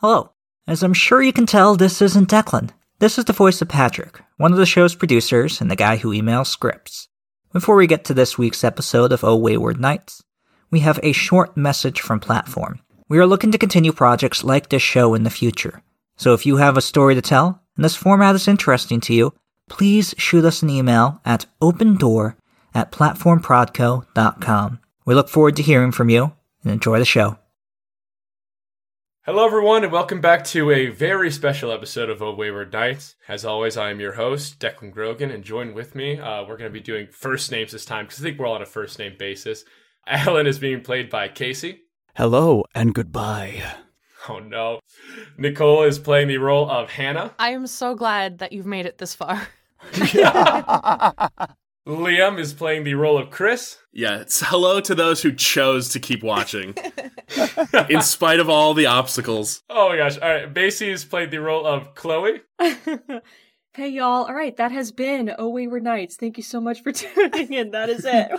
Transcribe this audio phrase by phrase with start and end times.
[0.00, 0.32] Hello.
[0.66, 2.68] As I'm sure you can tell, this isn't Declan.
[2.98, 6.10] This is the voice of Patrick, one of the show's producers and the guy who
[6.10, 7.08] emails scripts.
[7.50, 10.22] Before we get to this week's episode of Oh Wayward Nights,
[10.70, 12.80] we have a short message from Platform.
[13.08, 15.82] We are looking to continue projects like this show in the future.
[16.18, 19.32] So if you have a story to tell and this format is interesting to you,
[19.70, 22.36] please shoot us an email at opendoor
[22.74, 24.78] at platformprodco.com.
[25.06, 27.38] We look forward to hearing from you and enjoy the show.
[29.26, 33.16] Hello, everyone, and welcome back to a very special episode of O Wayward Nights.
[33.26, 36.70] As always, I am your host, Declan Grogan, and join with me, uh, we're going
[36.70, 39.00] to be doing first names this time because I think we're all on a first
[39.00, 39.64] name basis.
[40.06, 41.80] Alan is being played by Casey.
[42.14, 43.64] Hello and goodbye.
[44.28, 44.78] Oh no.
[45.36, 47.34] Nicole is playing the role of Hannah.
[47.36, 49.48] I am so glad that you've made it this far.
[51.86, 53.78] Liam is playing the role of Chris.
[53.92, 56.74] Yeah, it's hello to those who chose to keep watching,
[57.88, 59.62] in spite of all the obstacles.
[59.70, 60.18] Oh my gosh.
[60.18, 60.52] All right.
[60.52, 62.40] Basie has played the role of Chloe.
[62.58, 64.24] hey y'all.
[64.24, 66.16] All right, that has been Oh Wayward Nights.
[66.16, 67.70] Thank you so much for tuning in.
[67.70, 68.30] That is it.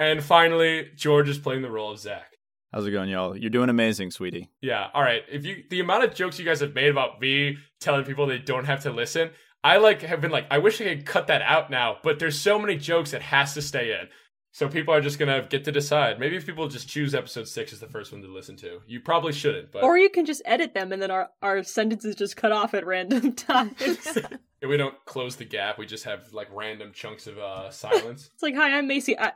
[0.00, 2.32] And finally, George is playing the role of Zach.
[2.72, 3.36] How's it going, y'all?
[3.36, 4.48] You're doing amazing, sweetie.
[4.60, 4.88] Yeah.
[4.94, 5.22] All right.
[5.30, 8.38] If you the amount of jokes you guys have made about me telling people they
[8.38, 9.30] don't have to listen,
[9.62, 12.38] I like have been like, I wish I could cut that out now, but there's
[12.38, 14.08] so many jokes that has to stay in.
[14.52, 16.18] So people are just gonna get to decide.
[16.18, 18.80] Maybe if people just choose episode six as the first one to listen to.
[18.86, 22.16] You probably shouldn't, but or you can just edit them and then our, our sentences
[22.16, 23.74] just cut off at random times.
[24.60, 28.30] if we don't close the gap, we just have like random chunks of uh, silence.
[28.34, 29.16] it's like, hi, I'm Macy.
[29.18, 29.32] I...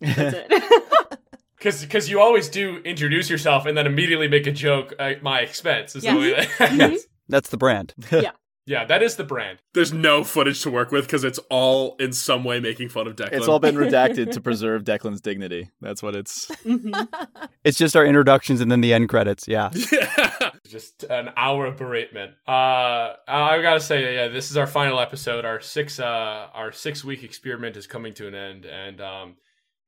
[0.00, 1.18] That's it.
[1.56, 5.40] Because because you always do introduce yourself and then immediately make a joke at my
[5.40, 5.94] expense.
[5.94, 6.58] Is the Yes.
[6.60, 6.98] way that-.
[7.28, 7.94] That's the brand.
[8.10, 8.30] yeah,
[8.66, 9.58] that is the brand.
[9.74, 13.16] There's no footage to work with because it's all in some way making fun of
[13.16, 13.32] Declan.
[13.32, 15.70] It's all been redacted to preserve Declan's dignity.
[15.80, 16.50] That's what it's.
[16.64, 17.08] Mhm.
[17.62, 19.46] It's just our introductions and then the end credits.
[19.46, 19.70] Yeah.
[19.92, 20.50] yeah.
[20.66, 22.32] just an hour of beratement.
[22.48, 25.44] Uh, I gotta say, yeah, this is our final episode.
[25.44, 29.36] Our six, uh, our six week experiment is coming to an end, and um,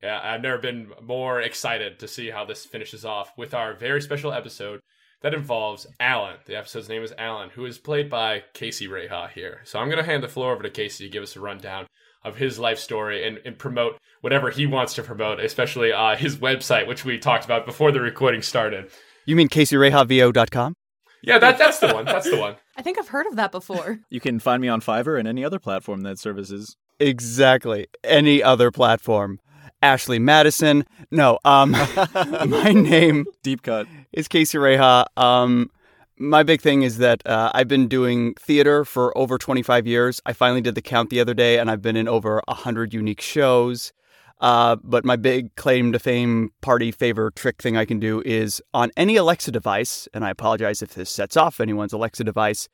[0.03, 4.03] yeah, I've never been more excited to see how this finishes off with our very
[4.03, 4.81] special episode
[5.23, 6.37] that involves Alan.
[6.47, 9.61] The episode's name is Alan, who is played by Casey Reha here.
[9.65, 11.87] So I'm gonna hand the floor over to Casey to give us a rundown
[12.25, 16.37] of his life story and, and promote whatever he wants to promote, especially uh, his
[16.37, 18.91] website, which we talked about before the recording started.
[19.27, 20.75] You mean CaseyRayhaVO.com?
[21.23, 22.05] Yeah, that that's the one.
[22.05, 22.57] That's the one.
[22.77, 24.01] I think I've heard of that before.
[24.11, 26.77] You can find me on Fiverr and any other platform that services.
[26.99, 27.87] Exactly.
[28.05, 29.41] Any other platform.
[29.83, 30.87] Ashley Madison.
[31.11, 31.73] No, um,
[32.47, 33.87] my name Deep cut.
[34.13, 35.05] is Casey Reha.
[35.17, 35.71] Um,
[36.19, 40.23] my big thing is that uh, I've been doing theater for over 25 years.
[40.25, 43.21] I finally did the count the other day, and I've been in over 100 unique
[43.21, 43.93] shows.
[44.41, 48.61] Uh, but my big claim to fame, party favor trick thing I can do is
[48.75, 52.69] on any Alexa device, and I apologize if this sets off anyone's Alexa device,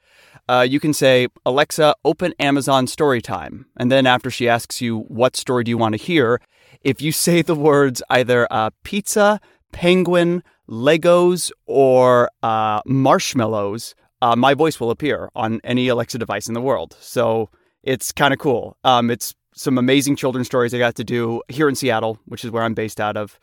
[0.49, 3.67] uh, you can say, Alexa, open Amazon Storytime.
[3.77, 6.41] And then after she asks you, what story do you want to hear?
[6.83, 9.41] If you say the words either uh, pizza,
[9.72, 16.55] penguin, Legos, or uh, marshmallows, uh, my voice will appear on any Alexa device in
[16.55, 16.97] the world.
[17.00, 17.50] So
[17.83, 18.77] it's kind of cool.
[18.84, 22.50] Um, it's some amazing children's stories I got to do here in Seattle, which is
[22.50, 23.38] where I'm based out of.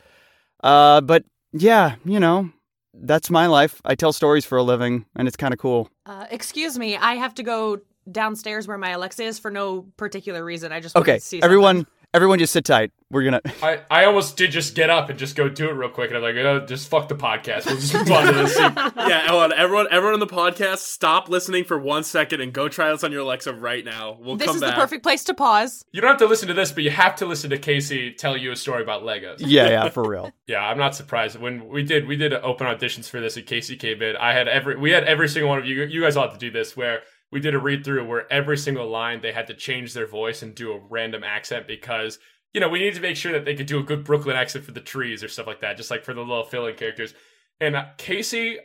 [0.63, 2.51] Uh, but yeah, you know,
[2.93, 3.81] that's my life.
[3.83, 5.89] I tell stories for a living, and it's kind of cool.
[6.05, 7.79] Uh, excuse me, I have to go
[8.09, 10.71] downstairs where my Alexa is for no particular reason.
[10.71, 11.87] I just Okay, to see everyone.
[12.15, 12.91] Everyone, just sit tight.
[13.11, 13.41] We're gonna.
[13.61, 16.17] I, I almost did just get up and just go do it real quick, and
[16.17, 17.65] I'm like, oh, just fuck the podcast.
[17.67, 18.57] We'll just move on to this.
[18.59, 19.53] yeah, hold on.
[19.53, 23.11] Everyone, everyone on the podcast, stop listening for one second and go try this on
[23.11, 24.17] your Alexa right now.
[24.19, 24.75] We'll This come is back.
[24.75, 25.85] the perfect place to pause.
[25.91, 28.35] You don't have to listen to this, but you have to listen to Casey tell
[28.35, 29.35] you a story about Legos.
[29.39, 30.31] Yeah, yeah, for real.
[30.47, 31.39] Yeah, I'm not surprised.
[31.39, 34.15] When we did we did open auditions for this, and Casey came in.
[34.15, 35.83] I had every we had every single one of you.
[35.85, 37.01] You guys all have to do this where
[37.35, 40.41] we did a read through where every single line they had to change their voice
[40.41, 42.17] and do a random accent because
[42.53, 44.63] you know we needed to make sure that they could do a good Brooklyn accent
[44.63, 47.13] for the trees or stuff like that, just like for the little fill-in characters.
[47.59, 48.59] And uh, Casey,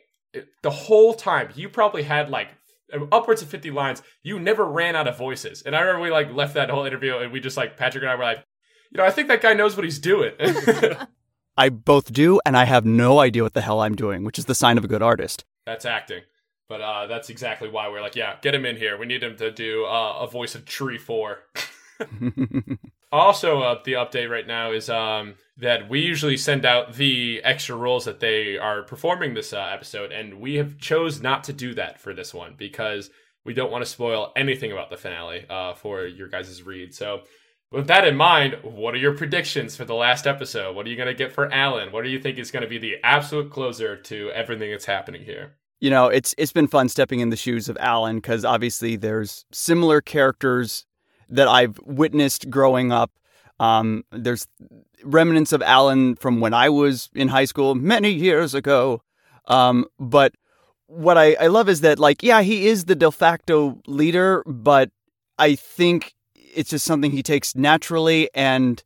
[0.62, 2.50] the whole time you probably had like
[3.10, 6.32] upwards of 50 lines you never ran out of voices and i remember we like
[6.34, 8.44] left that whole interview and we just like patrick and i were like
[8.90, 10.32] you know i think that guy knows what he's doing
[11.56, 14.46] I both do, and I have no idea what the hell I'm doing, which is
[14.46, 15.44] the sign of a good artist.
[15.66, 16.22] That's acting.
[16.70, 18.96] But uh, that's exactly why we're like, yeah, get him in here.
[18.96, 21.40] We need him to do uh, a voice of Tree 4.
[23.12, 27.74] also, uh, the update right now is um, that we usually send out the extra
[27.74, 31.74] roles that they are performing this uh, episode, and we have chose not to do
[31.74, 33.10] that for this one because
[33.44, 36.94] we don't want to spoil anything about the finale uh, for your guys' read.
[36.94, 37.22] So
[37.72, 40.76] With that in mind, what are your predictions for the last episode?
[40.76, 41.90] What are you going to get for Alan?
[41.90, 45.24] What do you think is going to be the absolute closer to everything that's happening
[45.24, 45.56] here?
[45.80, 49.44] You know, it's it's been fun stepping in the shoes of Alan because obviously there's
[49.50, 50.86] similar characters
[51.30, 53.10] that I've witnessed growing up.
[53.58, 54.46] Um, there's
[55.02, 59.02] remnants of Alan from when I was in high school many years ago.
[59.46, 60.34] Um, but
[60.86, 64.90] what I, I love is that, like, yeah, he is the de facto leader, but
[65.38, 68.28] I think it's just something he takes naturally.
[68.34, 68.82] And,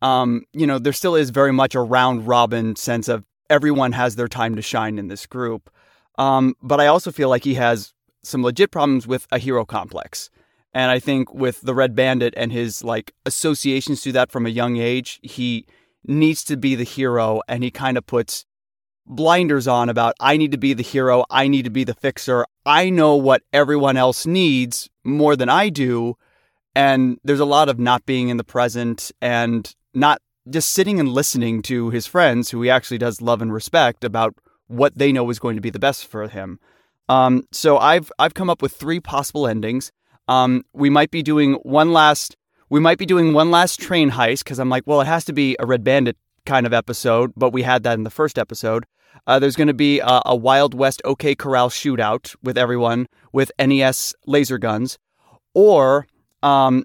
[0.00, 4.16] um, you know, there still is very much a round robin sense of everyone has
[4.16, 5.70] their time to shine in this group.
[6.18, 10.30] Um, but I also feel like he has some legit problems with a hero complex.
[10.72, 14.50] And I think with the Red Bandit and his like associations to that from a
[14.50, 15.66] young age, he
[16.04, 18.46] needs to be the hero and he kind of puts
[19.06, 22.46] blinders on about I need to be the hero, I need to be the fixer.
[22.64, 26.16] I know what everyone else needs more than I do.
[26.74, 31.08] And there's a lot of not being in the present and not just sitting and
[31.08, 34.34] listening to his friends who he actually does love and respect about
[34.70, 36.60] what they know is going to be the best for him.
[37.08, 39.90] Um, so I've I've come up with three possible endings.
[40.28, 42.36] Um, we might be doing one last
[42.68, 45.32] we might be doing one last train heist because I'm like, well, it has to
[45.32, 48.86] be a Red Bandit kind of episode, but we had that in the first episode.
[49.26, 53.50] Uh, there's going to be a, a, Wild West OK Corral shootout with everyone with
[53.58, 54.98] NES laser guns,
[55.52, 56.06] or
[56.44, 56.84] um,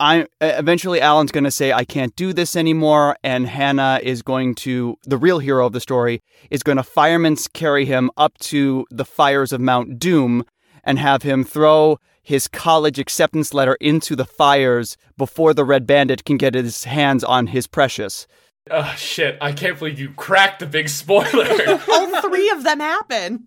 [0.00, 4.54] I eventually Alan's going to say I can't do this anymore, and Hannah is going
[4.56, 8.86] to the real hero of the story is going to fireman's carry him up to
[8.90, 10.44] the fires of Mount Doom
[10.84, 16.24] and have him throw his college acceptance letter into the fires before the Red Bandit
[16.24, 18.26] can get his hands on his precious.
[18.70, 19.38] Oh shit!
[19.40, 21.46] I can't believe you cracked the big spoiler.
[21.88, 23.46] All three of them happen.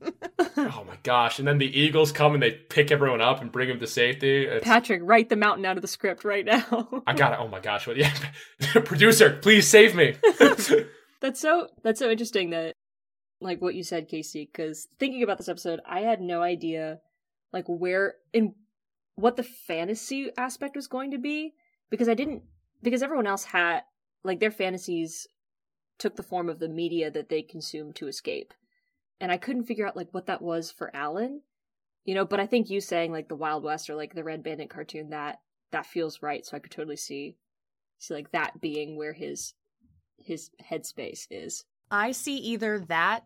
[0.57, 1.39] oh my gosh!
[1.39, 4.45] And then the Eagles come and they pick everyone up and bring them to safety.
[4.45, 4.63] It's...
[4.63, 7.03] Patrick, write the mountain out of the script right now.
[7.07, 7.39] I got it.
[7.41, 7.87] Oh my gosh!
[7.87, 7.97] What?
[7.97, 8.13] Yeah,
[8.85, 10.15] producer, please save me.
[11.19, 11.67] that's so.
[11.83, 12.75] That's so interesting that,
[13.39, 14.49] like what you said, Casey.
[14.51, 16.99] Because thinking about this episode, I had no idea,
[17.53, 18.55] like where in
[19.15, 21.53] what the fantasy aspect was going to be
[21.89, 22.43] because I didn't
[22.81, 23.81] because everyone else had
[24.23, 25.27] like their fantasies
[25.97, 28.53] took the form of the media that they consumed to escape.
[29.19, 31.41] And I couldn't figure out like what that was for Alan.
[32.05, 34.43] You know, but I think you saying like the Wild West or like the Red
[34.43, 35.39] Bandit cartoon that
[35.71, 37.37] that feels right, so I could totally see
[37.99, 39.53] see like that being where his
[40.17, 41.63] his headspace is.
[41.91, 43.25] I see either that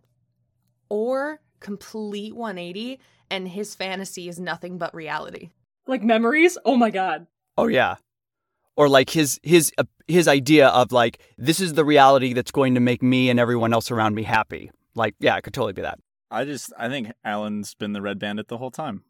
[0.90, 3.00] or complete 180
[3.32, 5.52] and his fantasy is nothing but reality
[5.88, 6.58] like memories.
[6.66, 7.28] Oh my god.
[7.58, 7.96] Oh yeah.
[8.78, 12.76] Or like his his uh, his idea of like this is the reality that's going
[12.76, 14.72] to make me and everyone else around me happy.
[14.96, 16.00] Like yeah, it could totally be that.
[16.30, 19.04] I just I think Alan's been the Red Bandit the whole time.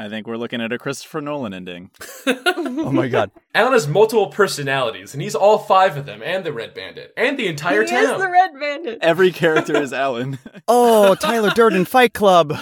[0.00, 1.90] I think we're looking at a Christopher Nolan ending.
[2.26, 3.30] oh my god.
[3.54, 7.38] Alan has multiple personalities, and he's all five of them, and the Red Bandit, and
[7.38, 7.98] the entire he town.
[7.98, 8.98] He is the Red Bandit.
[9.02, 10.38] Every character is Alan.
[10.68, 12.56] oh, Tyler Durden Fight Club.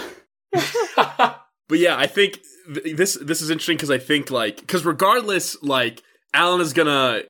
[0.53, 6.03] but yeah, I think this this is interesting because I think like because regardless, like
[6.33, 7.23] Alan is gonna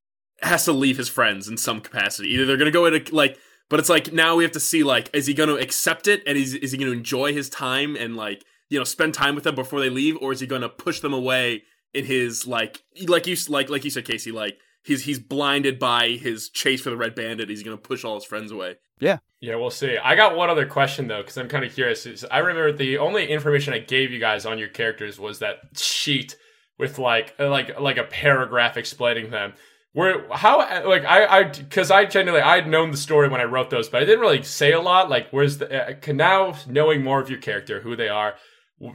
[0.42, 2.30] has to leave his friends in some capacity.
[2.30, 5.10] Either they're gonna go into like, but it's like now we have to see like
[5.12, 8.44] is he gonna accept it and is is he gonna enjoy his time and like
[8.68, 11.12] you know spend time with them before they leave or is he gonna push them
[11.12, 11.62] away
[11.94, 16.10] in his like like you like like you said Casey like he's he's blinded by
[16.10, 19.54] his chase for the red bandit he's gonna push all his friends away yeah yeah,
[19.54, 19.96] we'll see.
[19.96, 22.24] I got one other question though, because I'm kind of curious.
[22.30, 26.36] I remember the only information I gave you guys on your characters was that sheet
[26.78, 29.54] with like uh, like like a paragraph explaining them.
[29.92, 33.44] Where how like I I because I genuinely I had known the story when I
[33.44, 35.10] wrote those, but I didn't really say a lot.
[35.10, 38.34] Like, where's the uh, now knowing more of your character, who they are.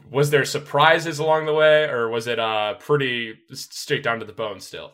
[0.10, 4.32] Was there surprises along the way, or was it uh pretty straight down to the
[4.32, 4.94] bone still?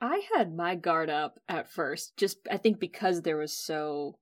[0.00, 4.18] I had my guard up at first, just I think because there was so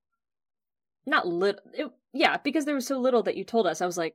[1.07, 1.61] not little.
[2.12, 3.83] Yeah, because there was so little that you told us.
[3.83, 4.15] I was like,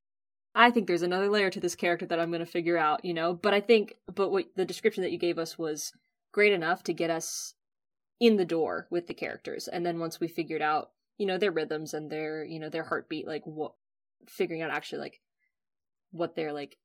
[0.55, 3.13] I think there's another layer to this character that I'm going to figure out, you
[3.13, 3.33] know.
[3.33, 5.93] But I think, but what the description that you gave us was
[6.31, 7.55] great enough to get us
[8.19, 11.51] in the door with the characters, and then once we figured out, you know, their
[11.51, 13.74] rhythms and their, you know, their heartbeat, like what,
[14.27, 15.19] figuring out actually like
[16.12, 16.77] what their like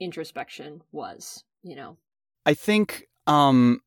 [0.00, 1.96] introspection was, you know.
[2.44, 3.80] I think um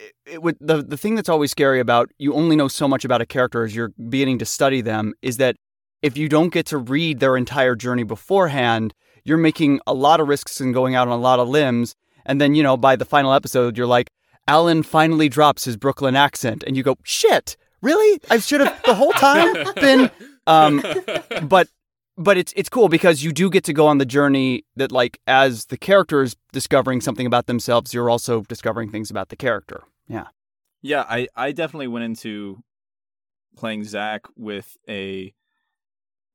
[0.00, 3.04] it, it would the the thing that's always scary about you only know so much
[3.04, 5.56] about a character as you're beginning to study them is that
[6.02, 10.28] if you don't get to read their entire journey beforehand, you're making a lot of
[10.28, 11.94] risks and going out on a lot of limbs.
[12.24, 14.10] And then, you know, by the final episode, you're like,
[14.46, 18.20] Alan finally drops his Brooklyn accent, and you go, shit, really?
[18.30, 20.10] I should have the whole time been.
[20.46, 20.82] Um,
[21.42, 21.68] but
[22.16, 25.20] but it's it's cool because you do get to go on the journey that like
[25.26, 29.82] as the character is discovering something about themselves, you're also discovering things about the character.
[30.08, 30.28] Yeah.
[30.80, 32.62] Yeah, I, I definitely went into
[33.56, 35.34] playing Zach with a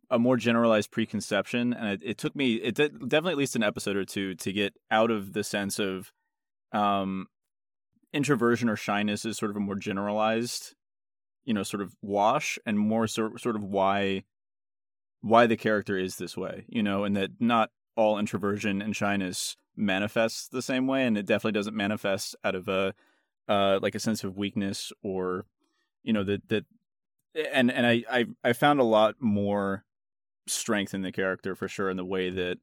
[0.09, 3.63] a more generalized preconception, and it, it took me it did, definitely at least an
[3.63, 6.11] episode or two to get out of the sense of
[6.71, 7.27] um,
[8.13, 10.75] introversion or shyness is sort of a more generalized,
[11.45, 14.23] you know, sort of wash, and more sort sort of why
[15.21, 19.55] why the character is this way, you know, and that not all introversion and shyness
[19.75, 22.93] manifests the same way, and it definitely doesn't manifest out of a
[23.47, 25.45] uh, like a sense of weakness or
[26.03, 26.65] you know that that
[27.35, 29.85] and and I, I I found a lot more
[30.47, 32.57] strength in the character for sure in the way that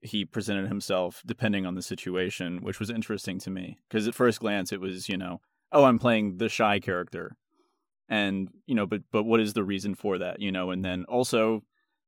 [0.00, 3.78] he presented himself depending on the situation, which was interesting to me.
[3.88, 5.40] Because at first glance it was you know
[5.72, 7.36] oh I'm playing the shy character,
[8.08, 10.70] and you know but but what is the reason for that you know?
[10.70, 11.62] And then also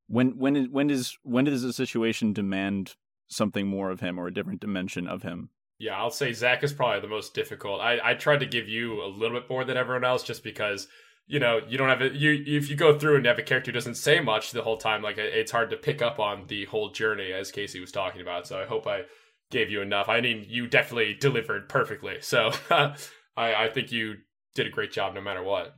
[0.06, 2.96] when when when does when does a situation demand
[3.28, 5.50] something more of him or a different dimension of him?
[5.78, 7.80] Yeah, I'll say Zach is probably the most difficult.
[7.80, 10.88] I, I tried to give you a little bit more than everyone else just because
[11.30, 12.14] you know you don't have it.
[12.14, 14.76] You if you go through and have a character who doesn't say much the whole
[14.76, 18.20] time, like it's hard to pick up on the whole journey as Casey was talking
[18.20, 18.48] about.
[18.48, 19.02] So I hope I
[19.48, 20.08] gave you enough.
[20.08, 22.16] I mean, you definitely delivered perfectly.
[22.20, 22.94] So I
[23.36, 24.16] I think you
[24.56, 25.76] did a great job no matter what.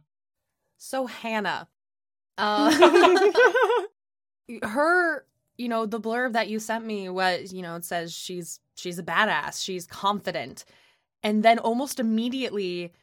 [0.79, 1.69] So Hannah,
[2.39, 3.31] uh,
[4.63, 5.27] her,
[5.59, 8.99] you know, the blurb that you sent me was, you know, it says she's she's
[8.99, 10.65] a badass, she's confident,
[11.23, 12.95] and then almost immediately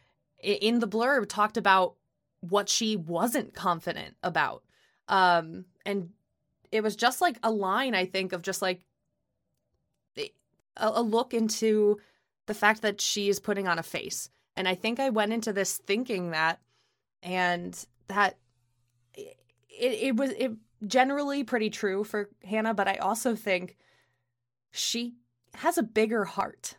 [0.42, 1.96] in the blurb talked about
[2.42, 4.64] what she wasn't confident about,
[5.08, 6.10] um, and
[6.72, 8.86] it was just like a line I think of just like
[10.18, 10.32] a,
[10.78, 12.00] a look into
[12.46, 15.54] the fact that she is putting on a face, and I think I went into
[15.54, 16.60] this thinking that
[17.22, 18.38] and that
[19.16, 19.38] it,
[19.80, 20.54] it was it
[20.86, 23.78] generally pretty true for Hannah, but I also think
[24.72, 25.16] she
[25.56, 26.76] has a bigger heart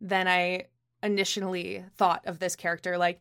[0.00, 0.66] than I
[1.02, 2.98] initially thought of this character.
[2.98, 3.20] Like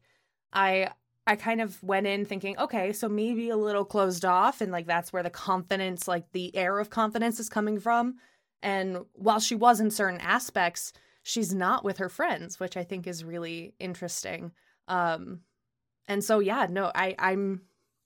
[0.53, 0.89] I
[1.27, 4.87] I kind of went in thinking, okay, so maybe a little closed off and like
[4.87, 8.15] that's where the confidence, like the air of confidence is coming from.
[8.63, 13.07] And while she was in certain aspects, she's not with her friends, which I think
[13.07, 14.51] is really interesting.
[14.87, 15.41] Um
[16.07, 17.61] and so yeah no i i'm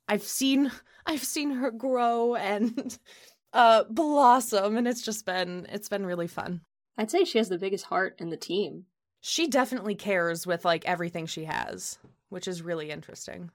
[0.08, 0.72] i've seen
[1.06, 2.98] i've seen her grow and
[3.54, 6.62] uh blossom and it's just been it's been really fun
[6.98, 8.86] I'd say she has the biggest heart in the team.
[9.20, 11.98] she definitely cares with like everything she has
[12.30, 13.52] which is really interesting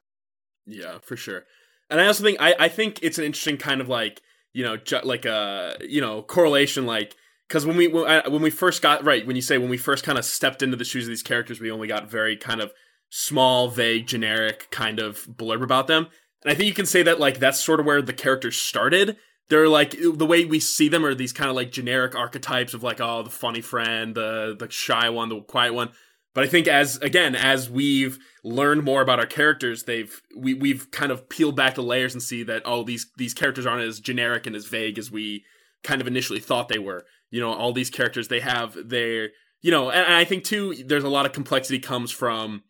[0.67, 1.45] Yeah, for sure.
[1.89, 4.23] And I also think I, I think it's an interesting kind of like
[4.53, 7.17] you know ju- like a you know correlation like
[7.49, 9.77] because when we when, I, when we first got right when you say when we
[9.77, 12.61] first kind of stepped into the shoes of these characters we only got very kind
[12.61, 12.73] of
[13.11, 16.09] small vague generic kind of blurb about them
[16.43, 19.17] and I think you can say that like that's sort of where the characters started.
[19.49, 22.83] They're like the way we see them are these kind of like generic archetypes of
[22.83, 25.91] like oh the funny friend, the the shy one, the quiet one.
[26.35, 30.91] But I think as again as we've learned more about our characters, they've we we've
[30.91, 34.01] kind of peeled back the layers and see that oh these these characters aren't as
[34.01, 35.45] generic and as vague as we
[35.83, 37.05] kind of initially thought they were.
[37.31, 39.31] You know, all these characters they have their
[39.63, 42.63] you know, and I think too there's a lot of complexity comes from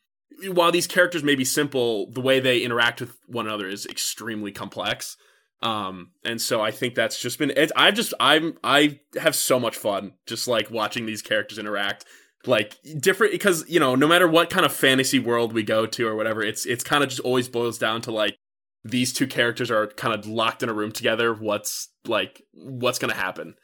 [0.49, 4.53] while these characters may be simple, the way they interact with one another is extremely
[4.53, 5.17] complex.
[5.63, 9.61] Um, and so I think that's just been it's I've just I'm I have so
[9.61, 12.07] much fun just like watching these characters interact
[12.47, 16.07] like different because you know no matter what kind of fantasy world we go to
[16.07, 18.39] or whatever it's it's kind of just always boils down to like
[18.83, 23.15] these two characters are kind of locked in a room together what's like what's gonna
[23.15, 23.55] happen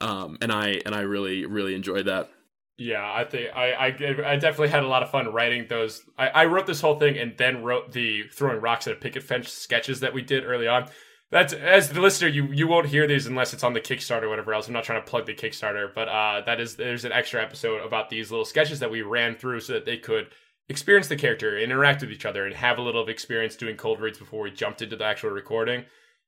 [0.00, 2.30] um and i and i really really enjoyed that
[2.76, 6.02] Yeah, I think I, I I definitely had a lot of fun writing those.
[6.18, 9.22] I, I wrote this whole thing and then wrote the throwing rocks at a picket
[9.22, 10.88] fence sketches that we did early on.
[11.34, 14.28] That's as the listener, you you won't hear these unless it's on the Kickstarter or
[14.28, 14.68] whatever else.
[14.68, 17.84] I'm not trying to plug the Kickstarter, but uh, that is there's an extra episode
[17.84, 20.28] about these little sketches that we ran through so that they could
[20.68, 24.00] experience the character, interact with each other, and have a little of experience doing cold
[24.00, 25.84] reads before we jumped into the actual recording.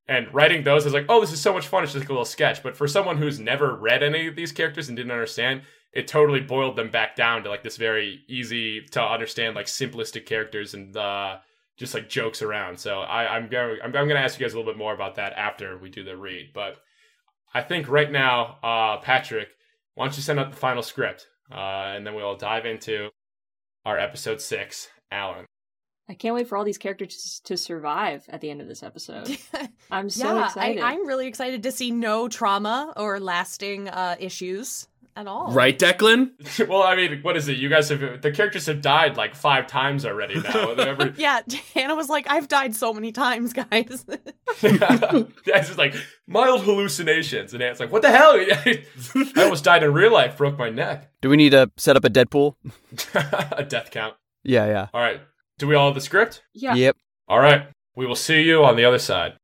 [0.08, 1.84] And writing those, I was like, oh, this is so much fun.
[1.84, 2.64] It's just like a little sketch.
[2.64, 6.40] But for someone who's never read any of these characters and didn't understand, it totally
[6.40, 10.96] boiled them back down to like this very easy to understand, like simplistic characters and
[10.96, 11.36] uh,
[11.76, 12.78] just like jokes around.
[12.78, 14.94] So I, I'm going, I'm, I'm going to ask you guys a little bit more
[14.94, 16.50] about that after we do the read.
[16.54, 16.78] But
[17.52, 19.48] I think right now, uh, Patrick,
[19.94, 23.10] why don't you send out the final script, uh, and then we'll dive into
[23.84, 25.46] our episode six, Alan.
[26.08, 29.36] I can't wait for all these characters to survive at the end of this episode.
[29.90, 30.82] I'm so yeah excited.
[30.82, 35.78] I, i'm really excited to see no trauma or lasting uh issues at all right
[35.78, 36.30] declan
[36.68, 37.56] well, I mean, what is it?
[37.56, 40.70] You guys have the characters have died like five times already now.
[40.78, 41.40] Every- yeah
[41.74, 44.04] hannah was like i've died so many times guys
[44.62, 45.94] yeah, it's just like
[46.26, 47.52] mild hallucinations.
[47.52, 48.32] And Ant's like, what the hell?
[48.36, 48.84] I
[49.36, 51.10] almost died in real life, broke my neck.
[51.20, 52.54] Do we need to set up a Deadpool?
[53.52, 54.14] a death count.
[54.44, 54.88] Yeah, yeah.
[54.94, 55.20] All right.
[55.58, 56.42] Do we all have the script?
[56.54, 56.74] Yeah.
[56.74, 56.96] Yep.
[57.28, 57.68] All right.
[57.94, 59.34] We will see you on the other side.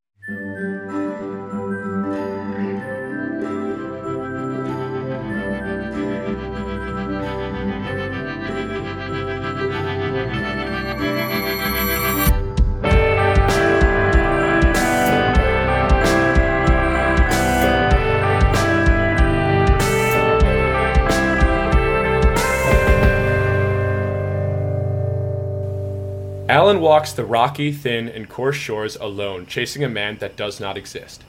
[26.53, 30.77] Alan walks the rocky, thin, and coarse shores alone, chasing a man that does not
[30.77, 31.23] exist.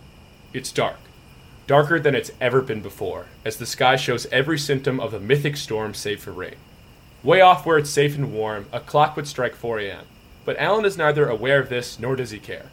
[0.52, 0.98] It's dark.
[1.66, 5.56] Darker than it's ever been before, as the sky shows every symptom of a mythic
[5.56, 6.56] storm save for rain.
[7.22, 10.04] Way off where it's safe and warm, a clock would strike 4 a.m.
[10.44, 12.66] But Alan is neither aware of this nor does he care.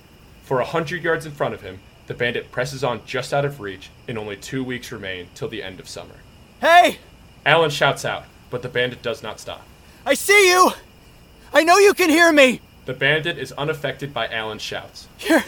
[0.43, 3.61] For a hundred yards in front of him, the bandit presses on just out of
[3.61, 6.15] reach, and only two weeks remain till the end of summer.
[6.59, 6.97] Hey!
[7.45, 9.65] Alan shouts out, but the bandit does not stop.
[10.05, 10.73] I see you!
[11.53, 12.61] I know you can hear me!
[12.85, 15.07] The bandit is unaffected by Alan's shouts.
[15.19, 15.43] You're,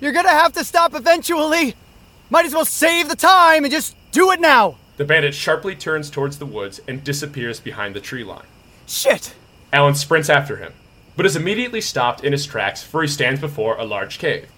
[0.00, 1.76] you're gonna have to stop eventually!
[2.28, 4.76] Might as well save the time and just do it now!
[4.96, 8.46] The bandit sharply turns towards the woods and disappears behind the tree line.
[8.86, 9.34] Shit!
[9.72, 10.72] Alan sprints after him,
[11.16, 14.48] but is immediately stopped in his tracks for he stands before a large cave.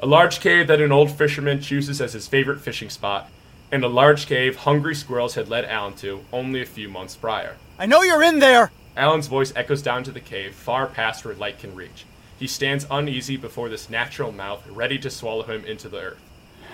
[0.00, 3.30] A large cave that an old fisherman chooses as his favorite fishing spot,
[3.70, 7.56] and a large cave hungry squirrels had led Alan to only a few months prior.
[7.78, 8.70] I know you're in there!
[8.96, 12.04] Alan's voice echoes down to the cave, far past where light can reach.
[12.38, 16.20] He stands uneasy before this natural mouth, ready to swallow him into the earth.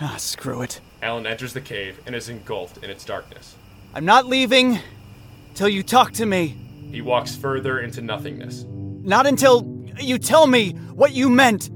[0.00, 0.80] Ah, screw it.
[1.02, 3.54] Alan enters the cave and is engulfed in its darkness.
[3.94, 4.80] I'm not leaving
[5.54, 6.56] till you talk to me.
[6.90, 8.64] He walks further into nothingness.
[8.68, 9.66] Not until
[10.00, 11.70] you tell me what you meant.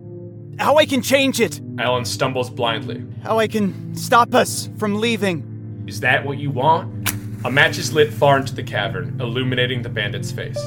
[0.58, 1.61] How I can change it.
[1.78, 3.04] Alan stumbles blindly.
[3.22, 5.84] How I can stop us from leaving.
[5.87, 7.12] Is that what you want?
[7.44, 10.58] A match is lit far into the cavern, illuminating the bandit's face.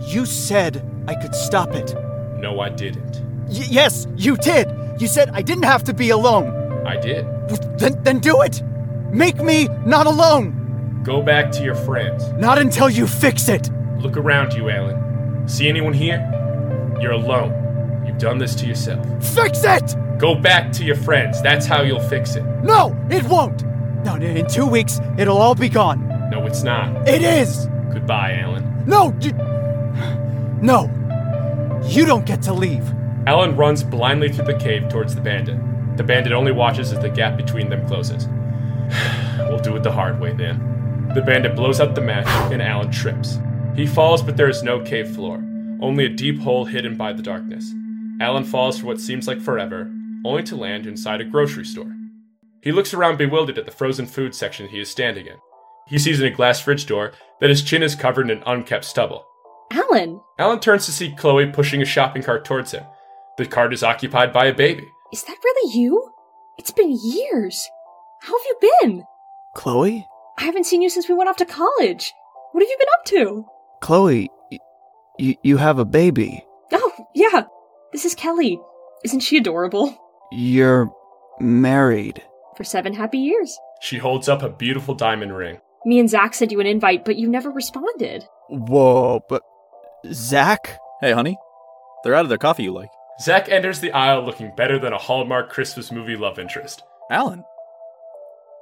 [0.00, 1.94] You said I could stop it.
[2.38, 3.20] No, I didn't.
[3.48, 4.66] Y- yes, you did.
[4.98, 6.86] You said I didn't have to be alone.
[6.86, 7.26] I did.
[7.78, 8.62] Then, then do it.
[9.12, 11.02] Make me not alone.
[11.04, 12.26] Go back to your friends.
[12.32, 13.70] Not until you fix it.
[13.98, 15.46] Look around you, Alan.
[15.46, 16.18] See anyone here?
[17.00, 18.04] You're alone.
[18.06, 19.04] You've done this to yourself.
[19.34, 19.96] Fix it!
[20.18, 21.42] Go back to your friends.
[21.42, 22.44] That's how you'll fix it.
[22.62, 23.64] No, it won't.
[24.04, 26.11] No, in two weeks, it'll all be gone.
[26.32, 27.06] No, it's not.
[27.06, 27.66] It is.
[27.92, 28.84] Goodbye, Alan.
[28.86, 29.32] No, you.
[30.62, 30.88] No.
[31.84, 32.90] You don't get to leave.
[33.26, 35.58] Alan runs blindly through the cave towards the bandit.
[35.98, 38.28] The bandit only watches as the gap between them closes.
[39.40, 41.10] we'll do it the hard way then.
[41.14, 43.38] The bandit blows out the match and Alan trips.
[43.76, 45.36] He falls, but there is no cave floor,
[45.82, 47.74] only a deep hole hidden by the darkness.
[48.22, 49.92] Alan falls for what seems like forever,
[50.24, 51.94] only to land inside a grocery store.
[52.62, 55.36] He looks around bewildered at the frozen food section he is standing in.
[55.86, 59.26] He sees in a glass fridge door that his chin is covered in unkept stubble.
[59.70, 62.84] Alan, Alan turns to see Chloe pushing a shopping cart towards him.
[63.38, 64.86] The cart is occupied by a baby.
[65.12, 66.10] is that really you?
[66.58, 67.68] It's been years.
[68.22, 69.04] How have you been?
[69.56, 70.06] Chloe?
[70.38, 72.12] I haven't seen you since we went off to college.
[72.52, 73.44] What have you been up to?
[73.80, 74.58] Chloe, y-
[75.18, 76.44] y- you have a baby.
[76.72, 77.44] Oh, yeah.
[77.92, 78.60] This is Kelly.
[79.04, 79.96] Isn't she adorable?
[80.30, 80.90] You're
[81.40, 82.22] married.
[82.56, 83.58] For seven happy years.
[83.80, 85.58] She holds up a beautiful diamond ring.
[85.84, 88.24] Me and Zach sent you an invite, but you never responded.
[88.48, 89.42] Whoa, but.
[90.12, 90.78] Zach?
[91.00, 91.36] Hey, honey.
[92.04, 92.90] They're out of their coffee you like.
[93.20, 96.82] Zach enters the aisle looking better than a Hallmark Christmas movie love interest.
[97.10, 97.44] Alan,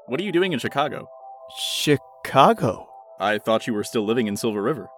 [0.07, 1.09] what are you doing in Chicago?
[1.57, 2.87] Chicago?
[3.19, 4.89] I thought you were still living in Silver River.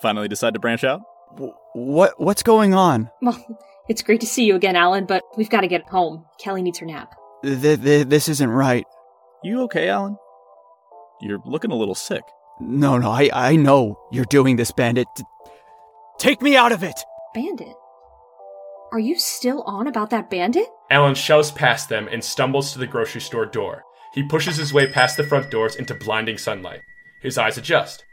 [0.00, 1.02] Finally decide to branch out?
[1.34, 3.10] W- what What's going on?
[3.20, 3.38] Well,
[3.88, 6.24] it's great to see you again, Alan, but we've got to get home.
[6.38, 7.14] Kelly needs her nap.
[7.42, 8.84] Th- th- this isn't right.
[9.42, 10.16] You okay, Alan?
[11.20, 12.22] You're looking a little sick.
[12.60, 15.06] No, no, I, I know you're doing this, Bandit.
[15.16, 15.24] T-
[16.18, 16.98] take me out of it!
[17.34, 17.74] Bandit?
[18.92, 20.66] Are you still on about that bandit?
[20.90, 23.84] Alan shoves past them and stumbles to the grocery store door.
[24.14, 26.80] He pushes his way past the front doors into blinding sunlight.
[27.22, 28.04] His eyes adjust.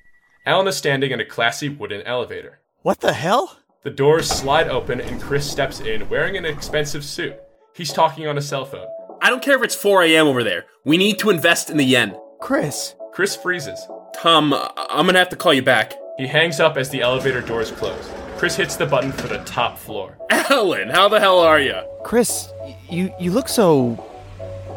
[0.45, 2.59] Alan is standing in a classy wooden elevator.
[2.83, 3.57] What the hell?
[3.83, 7.35] The doors slide open and Chris steps in wearing an expensive suit.
[7.73, 8.87] He's talking on a cell phone.
[9.21, 10.27] I don't care if it's 4 a.m.
[10.27, 10.65] over there.
[10.85, 12.15] We need to invest in the yen.
[12.39, 12.93] Chris.
[13.17, 13.87] Chris freezes.
[14.13, 15.95] Tom, I- I'm gonna have to call you back.
[16.19, 18.11] He hangs up as the elevator doors close.
[18.37, 20.15] Chris hits the button for the top floor.
[20.29, 21.81] Alan, how the hell are you?
[22.03, 22.47] Chris,
[22.87, 24.05] you, you look so.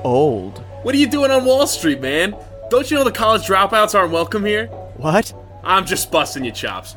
[0.05, 0.61] old.
[0.85, 2.35] What are you doing on Wall Street, man?
[2.70, 4.68] Don't you know the college dropouts aren't welcome here?
[4.96, 5.35] What?
[5.62, 6.96] I'm just busting your chops.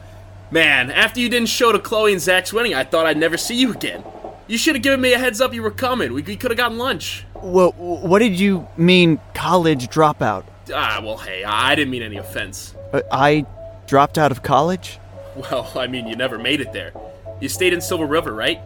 [0.50, 3.56] Man, after you didn't show to Chloe and Zach's wedding, I thought I'd never see
[3.56, 4.02] you again.
[4.48, 6.14] You should have given me a heads up you were coming.
[6.14, 7.26] We, we could have gotten lunch.
[7.36, 10.46] Well, what did you mean, college dropout?
[10.74, 12.76] Ah, well, hey, I didn't mean any offense.
[12.94, 13.46] Uh, I
[13.88, 15.00] dropped out of college?
[15.36, 16.94] Well, I mean, you never made it there.
[17.42, 18.62] You stayed in Silver River, right?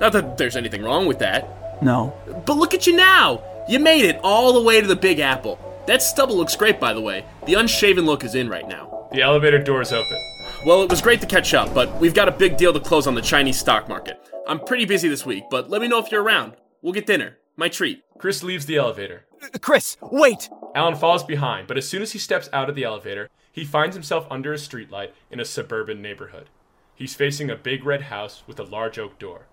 [0.00, 1.82] Not that there's anything wrong with that.
[1.82, 2.14] No.
[2.46, 3.42] But look at you now!
[3.68, 5.58] You made it all the way to the Big Apple.
[5.86, 7.24] That stubble looks great, by the way.
[7.46, 9.08] The unshaven look is in right now.
[9.12, 10.18] The elevator doors open.
[10.66, 13.06] Well, it was great to catch up, but we've got a big deal to close
[13.06, 14.20] on the Chinese stock market.
[14.46, 16.52] I'm pretty busy this week, but let me know if you're around.
[16.82, 17.38] We'll get dinner.
[17.56, 18.04] My treat.
[18.18, 19.24] Chris leaves the elevator.
[19.62, 20.50] Chris, wait!
[20.74, 23.96] Alan falls behind, but as soon as he steps out of the elevator, he finds
[23.96, 26.48] himself under a streetlight in a suburban neighborhood.
[26.94, 29.46] He's facing a big red house with a large oak door.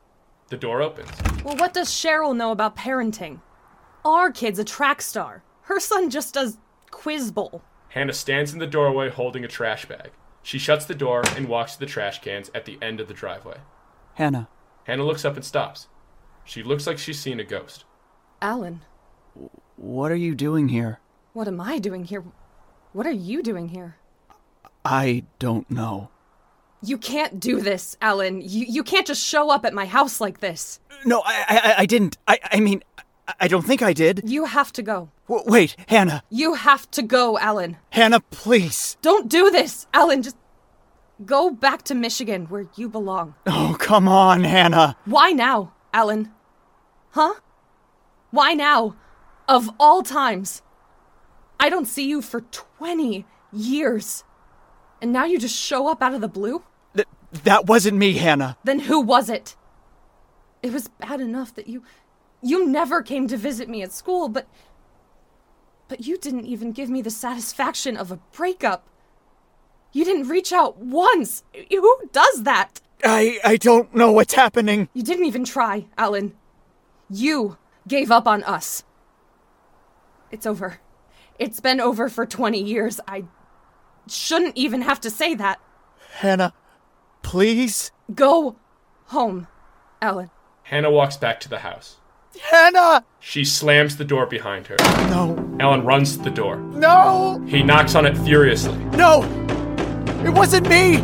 [0.50, 1.10] The door opens.
[1.44, 3.42] Well, what does Cheryl know about parenting?
[4.06, 5.44] Our kid's a track star.
[5.64, 6.58] Her son just does
[6.92, 7.64] quiz bowl.
[7.90, 10.12] Hannah stands in the doorway holding a trash bag.
[10.44, 13.14] She shuts the door and walks to the trash cans at the end of the
[13.14, 13.58] driveway.
[14.14, 14.48] Hannah.
[14.86, 15.88] Hannah looks up and stops.
[16.46, 17.84] She looks like she's seen a ghost.
[18.42, 18.82] Alan,
[19.76, 21.00] What are you doing here?
[21.38, 22.24] What am I doing here?
[22.94, 23.98] What are you doing here?
[24.84, 26.10] I don't know.
[26.82, 28.42] You can't do this, Alan.
[28.42, 30.80] You, you can't just show up at my house like this.
[31.06, 32.18] No, I, I, I didn't.
[32.28, 32.82] I, I mean,
[33.40, 34.24] I, don't think I did.
[34.26, 35.12] You have to go.
[35.28, 36.24] W- wait, Hannah.
[36.32, 37.78] You have to go, Alan.
[37.92, 38.98] Hannah, please.
[39.04, 40.24] Don't do this, Alan.
[40.24, 40.38] Just
[41.24, 43.36] go back to Michigan where you belong.
[43.46, 44.98] Oh, come on, Hannah.
[45.06, 46.32] Why now, Alan?
[47.12, 47.36] Huh?
[48.32, 48.96] Why now?
[49.48, 50.64] Of all times.
[51.60, 54.24] I don't see you for 20 years.
[55.02, 56.64] And now you just show up out of the blue?
[56.96, 57.08] Th-
[57.44, 58.58] that wasn't me, Hannah.
[58.64, 59.56] Then who was it?
[60.64, 61.84] It was bad enough that you.
[62.42, 64.48] You never came to visit me at school, but.
[65.88, 68.88] But you didn't even give me the satisfaction of a breakup.
[69.94, 71.44] You didn't reach out once.
[71.72, 72.82] Who does that?
[73.04, 74.90] I, I don't know what's happening.
[74.94, 76.34] You didn't even try, Alan.
[77.10, 78.84] You gave up on us.
[80.30, 80.80] It's over.
[81.40, 83.00] It's been over for 20 years.
[83.08, 83.26] I
[84.08, 85.60] shouldn't even have to say that.
[86.20, 86.54] Hannah,
[87.22, 87.92] please.
[88.14, 88.56] Go
[89.08, 89.48] home,
[90.02, 90.30] Alan.
[90.64, 91.98] Hannah walks back to the house.
[92.52, 93.04] Hannah!
[93.20, 94.76] She slams the door behind her.
[95.10, 96.58] No, Alan runs to the door.
[96.58, 98.76] no, He knocks on it furiously.
[98.96, 99.24] no!
[100.26, 100.96] It wasn't me!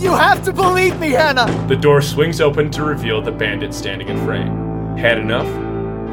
[0.00, 1.46] You have to believe me, Hannah!
[1.68, 4.96] The door swings open to reveal the bandit standing in frame.
[4.96, 5.46] Had enough?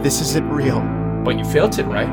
[0.03, 0.79] This isn't real.
[1.23, 2.07] But you felt it, right?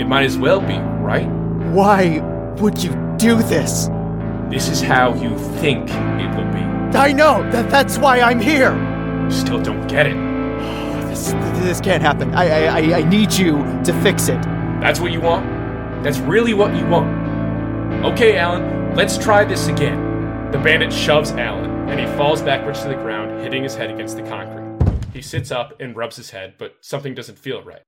[0.00, 1.28] It might as well be, right?
[1.74, 2.20] Why
[2.58, 3.88] would you do this?
[4.48, 6.60] This is how you think it will be.
[6.98, 8.72] I know that that's why I'm here.
[9.24, 10.16] You still don't get it.
[11.10, 11.32] This,
[11.62, 12.32] this can't happen.
[12.34, 14.40] I, I, I- I need you to fix it.
[14.80, 15.44] That's what you want?
[16.02, 17.10] That's really what you want.
[18.06, 20.50] Okay, Alan, let's try this again.
[20.50, 24.16] The bandit shoves Alan, and he falls backwards to the ground, hitting his head against
[24.16, 24.88] the concrete.
[25.12, 27.82] He sits up and rubs his head, but something doesn't feel right.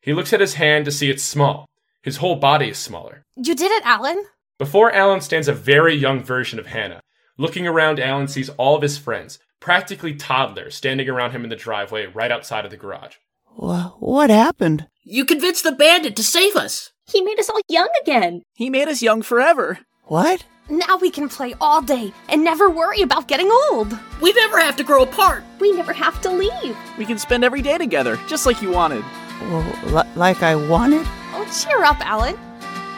[0.00, 1.66] He looks at his hand to see it's small.
[2.02, 3.24] His whole body is smaller.
[3.36, 4.24] You did it, Alan.
[4.58, 7.00] Before Alan stands a very young version of Hannah.
[7.36, 11.56] Looking around, Alan sees all of his friends, practically toddlers, standing around him in the
[11.56, 13.16] driveway right outside of the garage.
[13.56, 14.86] Wha- What happened?
[15.02, 16.92] You convinced the bandit to save us.
[17.10, 18.42] He made us all young again.
[18.54, 19.80] He made us young forever.
[20.04, 20.44] What?
[20.68, 23.98] Now we can play all day and never worry about getting old.
[24.20, 25.42] We never have to grow apart.
[25.58, 26.76] We never have to leave.
[26.96, 29.04] We can spend every day together, just like you wanted.
[29.42, 31.06] Well, li- like I wanted?
[31.32, 32.36] Oh, cheer up, Alan.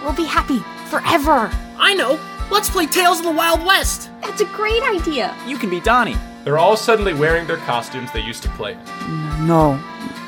[0.02, 1.50] We'll be happy forever.
[1.78, 2.18] I know.
[2.50, 4.10] Let's play Tales of the Wild West.
[4.20, 5.34] That's a great idea.
[5.46, 6.16] You can be Donnie.
[6.44, 8.76] They're all suddenly wearing their costumes they used to play.
[9.40, 9.80] No,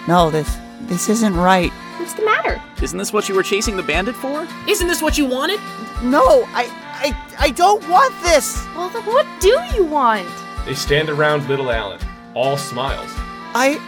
[0.06, 1.72] no, this this isn't right.
[1.98, 2.62] What's the matter?
[2.82, 4.46] Isn't this what you were chasing the bandit for?
[4.68, 5.58] Isn't this what you wanted?
[6.02, 8.64] No, I, I, I don't want this.
[8.76, 10.28] Well, then what do you want?
[10.66, 11.98] They stand around little Alan,
[12.34, 13.10] all smiles.
[13.56, 13.78] I,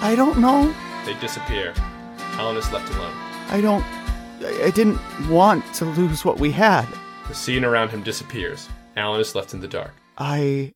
[0.00, 0.74] I don't know.
[1.08, 1.72] They disappear.
[2.32, 3.14] Alan is left alone.
[3.48, 3.82] I don't,
[4.44, 6.86] I, I didn't want to lose what we had.
[7.28, 8.68] The scene around him disappears.
[8.94, 9.94] Alan is left in the dark.
[10.18, 10.74] I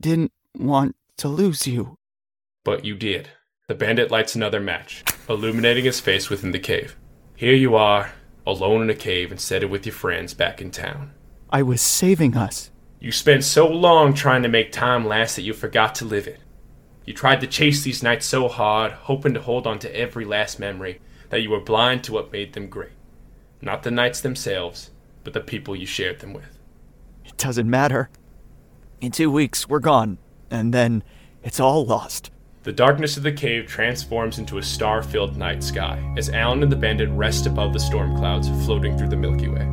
[0.00, 1.98] didn't want to lose you.
[2.64, 3.28] But you did.
[3.68, 6.96] The bandit lights another match, illuminating his face within the cave.
[7.36, 8.10] Here you are,
[8.44, 11.12] alone in a cave instead of with your friends back in town.
[11.48, 12.72] I was saving us.
[12.98, 16.40] You spent so long trying to make time last that you forgot to live it.
[17.08, 20.60] You tried to chase these nights so hard, hoping to hold on to every last
[20.60, 22.92] memory, that you were blind to what made them great.
[23.62, 24.90] Not the nights themselves,
[25.24, 26.58] but the people you shared them with.
[27.24, 28.10] It doesn't matter.
[29.00, 30.18] In two weeks, we're gone,
[30.50, 31.02] and then
[31.42, 32.30] it's all lost.
[32.64, 36.70] The darkness of the cave transforms into a star filled night sky as Alan and
[36.70, 39.66] the bandit rest above the storm clouds floating through the Milky Way.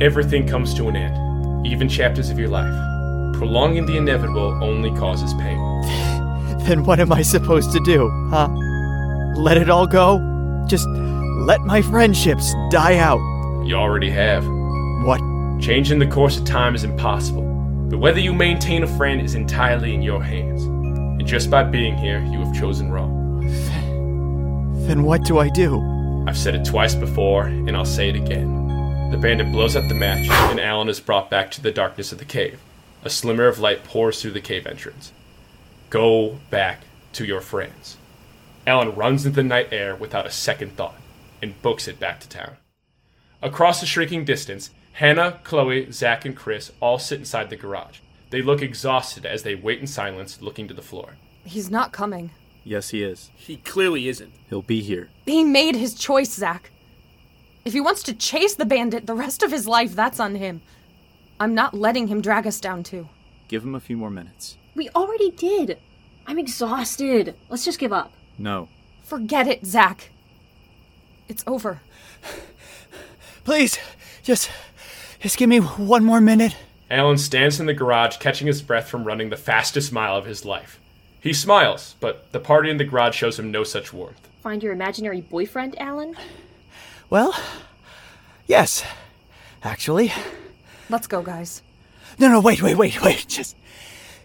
[0.00, 2.72] Everything comes to an end, even chapters of your life.
[3.36, 6.07] Prolonging the inevitable only causes pain.
[6.66, 8.48] Then what am I supposed to do, huh?
[9.38, 10.18] let it all go?
[10.66, 13.20] Just let my friendships die out.
[13.64, 14.44] You already have.
[15.04, 15.20] What?
[15.60, 17.42] Changing the course of time is impossible,
[17.88, 20.64] but whether you maintain a friend is entirely in your hands.
[20.64, 23.40] And just by being here, you have chosen wrong.
[24.86, 25.80] Then what do I do?
[26.26, 29.10] I've said it twice before, and I'll say it again.
[29.10, 32.18] The bandit blows up the match, and Alan is brought back to the darkness of
[32.18, 32.60] the cave.
[33.04, 35.12] A slimmer of light pours through the cave entrance.
[35.90, 36.82] Go back
[37.14, 37.96] to your friends.
[38.66, 41.00] Alan runs into the night air without a second thought
[41.40, 42.56] and books it back to town.
[43.40, 48.00] Across the shrinking distance, Hannah, Chloe, Zach, and Chris all sit inside the garage.
[48.30, 51.16] They look exhausted as they wait in silence, looking to the floor.
[51.44, 52.32] He's not coming.
[52.64, 53.30] Yes, he is.
[53.34, 54.32] He clearly isn't.
[54.50, 55.08] He'll be here.
[55.24, 56.70] He made his choice, Zach.
[57.64, 60.60] If he wants to chase the bandit the rest of his life, that's on him.
[61.40, 63.08] I'm not letting him drag us down, too.
[63.46, 64.58] Give him a few more minutes.
[64.78, 65.76] We already did.
[66.24, 67.34] I'm exhausted.
[67.48, 68.12] Let's just give up.
[68.38, 68.68] No.
[69.02, 70.10] Forget it, Zach.
[71.26, 71.80] It's over.
[73.44, 73.76] Please,
[74.22, 74.48] just,
[75.18, 76.56] just give me one more minute.
[76.92, 80.44] Alan stands in the garage, catching his breath from running the fastest mile of his
[80.44, 80.78] life.
[81.20, 84.28] He smiles, but the party in the garage shows him no such warmth.
[84.44, 86.14] Find your imaginary boyfriend, Alan?
[87.10, 87.34] Well,
[88.46, 88.84] yes,
[89.64, 90.12] actually.
[90.88, 91.62] Let's go, guys.
[92.20, 93.26] No, no, wait, wait, wait, wait.
[93.26, 93.56] Just,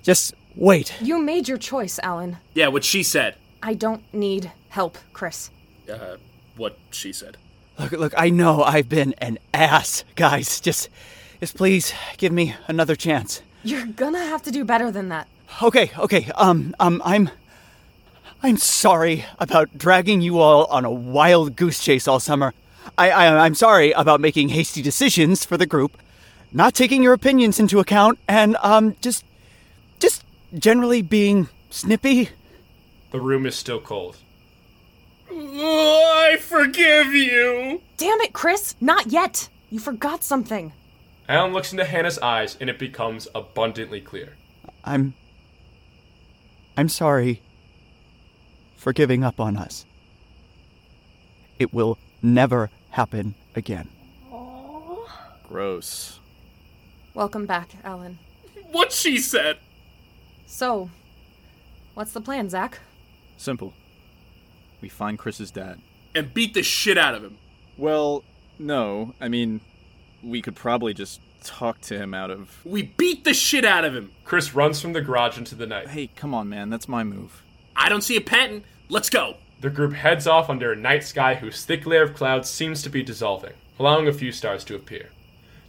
[0.03, 0.93] just wait.
[1.01, 2.37] You made your choice, Alan.
[2.53, 3.35] Yeah, what she said.
[3.61, 5.49] I don't need help, Chris.
[5.91, 6.17] Uh,
[6.57, 7.37] what she said.
[7.79, 10.59] Look, look, I know I've been an ass, guys.
[10.59, 10.89] Just,
[11.39, 13.41] just please give me another chance.
[13.63, 15.27] You're gonna have to do better than that.
[15.61, 16.29] Okay, okay.
[16.35, 17.29] Um, um, I'm,
[18.41, 22.53] I'm sorry about dragging you all on a wild goose chase all summer.
[22.97, 25.97] I, I, I'm sorry about making hasty decisions for the group,
[26.51, 29.23] not taking your opinions into account, and um, just,
[29.99, 32.29] just generally being snippy.
[33.11, 34.17] The room is still cold.
[35.29, 37.81] I forgive you.
[37.97, 38.75] Damn it, Chris!
[38.79, 39.49] Not yet!
[39.69, 40.73] You forgot something.
[41.27, 44.33] Alan looks into Hannah's eyes, and it becomes abundantly clear.
[44.83, 45.13] I'm,
[46.77, 47.41] I'm sorry
[48.77, 49.85] for giving up on us.
[51.57, 53.89] It will never happen again.
[55.47, 56.19] Gross.
[57.13, 58.19] Welcome back, Alan.
[58.71, 59.57] What she said.
[60.45, 60.89] So,
[61.93, 62.79] what's the plan, Zach?
[63.37, 63.73] Simple.
[64.81, 65.79] We find Chris's dad.
[66.13, 67.37] And beat the shit out of him.
[67.77, 68.23] Well,
[68.59, 69.13] no.
[69.19, 69.61] I mean,
[70.23, 72.59] we could probably just talk to him out of.
[72.65, 74.11] We beat the shit out of him.
[74.23, 75.89] Chris runs from the garage into the night.
[75.89, 76.69] Hey, come on, man.
[76.69, 77.43] That's my move.
[77.75, 78.63] I don't see a patent.
[78.89, 79.37] Let's go.
[79.61, 82.89] The group heads off under a night sky whose thick layer of clouds seems to
[82.89, 85.09] be dissolving, allowing a few stars to appear.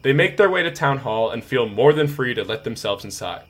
[0.03, 3.05] They make their way to town hall and feel more than free to let themselves
[3.05, 3.45] inside.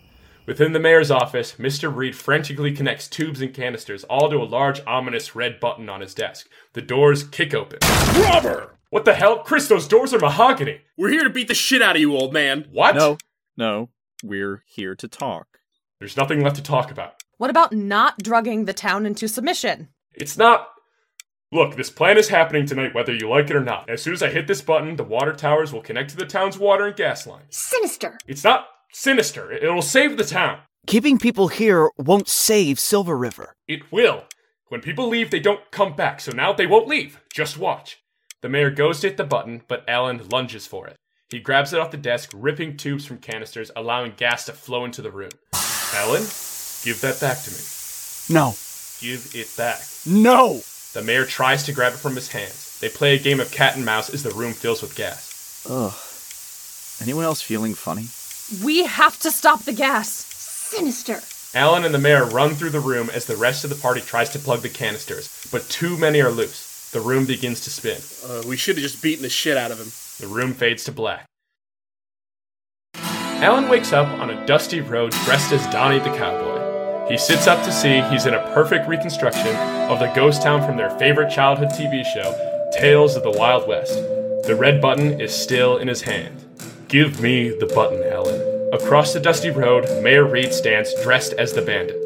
[0.46, 1.94] Within the mayor's office, Mr.
[1.94, 6.12] Reed frantically connects tubes and canisters all to a large, ominous red button on his
[6.12, 6.48] desk.
[6.74, 7.78] The doors kick open.
[8.14, 8.76] Robber!
[8.90, 9.38] What the hell?
[9.38, 10.83] Chris, those doors are mahogany!
[10.98, 12.66] We're here to beat the shit out of you, old man.
[12.70, 12.94] What?
[12.94, 13.16] No,
[13.57, 13.88] no.
[14.22, 15.46] We're here to talk.
[15.98, 17.22] There's nothing left to talk about.
[17.38, 19.88] What about not drugging the town into submission?
[20.12, 20.68] It's not.
[21.52, 23.88] Look, this plan is happening tonight whether you like it or not.
[23.88, 26.59] As soon as I hit this button, the water towers will connect to the town's
[26.59, 27.57] water and gas lines.
[27.57, 28.18] Sinister.
[28.26, 30.61] It's not sinister, it'll save the town.
[30.87, 33.54] Keeping people here won't save Silver River.
[33.66, 34.24] It will.
[34.68, 37.20] When people leave, they don't come back, so now they won't leave.
[37.33, 37.98] Just watch.
[38.40, 40.96] The mayor goes to hit the button, but Alan lunges for it.
[41.30, 45.02] He grabs it off the desk, ripping tubes from canisters, allowing gas to flow into
[45.02, 45.30] the room.
[45.94, 47.57] Alan, give that back to me.
[48.28, 48.54] No.
[49.00, 49.80] Give it back.
[50.07, 50.61] No!
[50.92, 52.78] The mayor tries to grab it from his hands.
[52.80, 55.66] They play a game of cat and mouse as the room fills with gas.
[55.68, 55.94] Ugh.
[57.02, 58.09] Anyone else feeling funny?
[58.62, 60.11] We have to stop the gas!
[60.11, 61.20] Sinister.
[61.54, 64.28] Alan and the mayor run through the room as the rest of the party tries
[64.30, 66.90] to plug the canisters, but too many are loose.
[66.90, 68.00] The room begins to spin.
[68.28, 69.90] Uh, we should have just beaten the shit out of him.
[70.18, 71.26] The room fades to black.
[72.94, 77.09] Alan wakes up on a dusty road dressed as Donnie the cowboy.
[77.09, 79.54] He sits up to see he's in a perfect reconstruction
[79.90, 83.94] of the ghost town from their favorite childhood TV show, Tales of the Wild West.
[84.46, 86.43] The red button is still in his hand.
[86.94, 88.40] Give me the button, Alan.
[88.72, 91.96] Across the dusty road, Mayor Reed stands dressed as the bandit.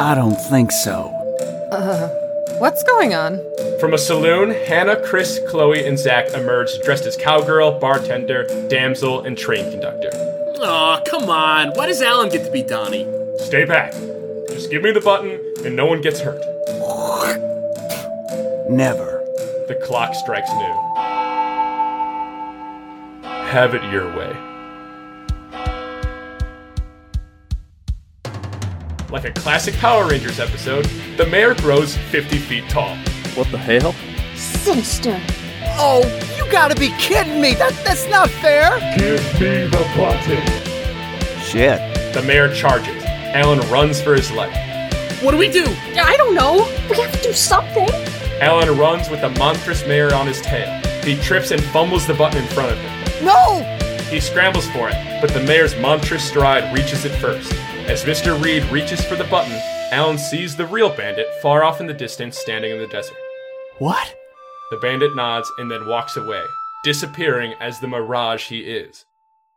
[0.00, 1.04] I don't think so.
[1.70, 2.08] Uh,
[2.58, 3.38] what's going on?
[3.78, 9.38] From a saloon, Hannah, Chris, Chloe, and Zach emerge dressed as cowgirl, bartender, damsel, and
[9.38, 10.10] train conductor.
[10.60, 11.68] Aw, come on.
[11.76, 13.06] Why does Alan get to be Donnie?
[13.38, 13.92] Stay back.
[14.48, 16.42] Just give me the button, and no one gets hurt.
[18.68, 19.22] Never.
[19.68, 20.83] The clock strikes noon.
[23.46, 24.36] Have it your way.
[29.10, 32.96] Like a classic Power Rangers episode, the mayor grows 50 feet tall.
[33.36, 33.94] What the hell?
[34.34, 35.20] Sinister.
[35.76, 36.02] Oh,
[36.36, 37.54] you gotta be kidding me!
[37.54, 38.70] That that's not fair!
[38.98, 41.40] Give me the button.
[41.40, 42.12] Shit.
[42.12, 43.04] The mayor charges.
[43.04, 44.54] Alan runs for his life.
[45.22, 45.64] What do we do?
[45.96, 46.68] I don't know.
[46.90, 47.88] We have to do something.
[48.40, 50.80] Alan runs with the monstrous mayor on his tail.
[51.04, 52.93] He trips and fumbles the button in front of him.
[53.24, 53.62] No!
[54.10, 57.52] He scrambles for it, but the mayor's monstrous stride reaches it first.
[57.88, 58.40] As Mr.
[58.42, 59.58] Reed reaches for the button,
[59.90, 63.16] Alan sees the real bandit far off in the distance standing in the desert.
[63.78, 64.14] What?
[64.70, 66.42] The bandit nods and then walks away,
[66.84, 69.04] disappearing as the mirage he is.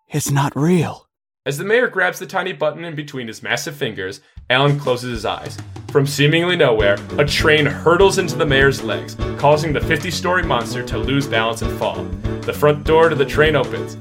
[0.08, 1.08] It's not real.
[1.45, 5.25] As the mayor grabs the tiny button in between his massive fingers, Alan closes his
[5.25, 5.58] eyes.
[5.91, 10.84] From seemingly nowhere, a train hurtles into the mayor's legs, causing the 50 story monster
[10.84, 12.04] to lose balance and fall.
[12.41, 13.97] The front door to the train opens.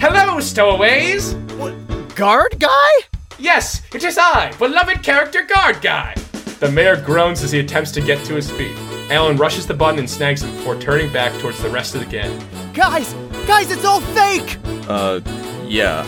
[0.00, 1.34] Hello, stowaways!
[1.56, 1.74] What?
[2.16, 2.90] Guard guy?
[3.38, 6.14] Yes, it is I, beloved character guard guy!
[6.58, 8.76] The mayor groans as he attempts to get to his feet.
[9.10, 12.06] Alan rushes the button and snags him before turning back towards the rest of the
[12.06, 12.38] gang.
[12.74, 13.14] Guys!
[13.46, 14.58] Guys, it's all fake!
[14.88, 15.20] Uh,
[15.64, 16.04] yeah.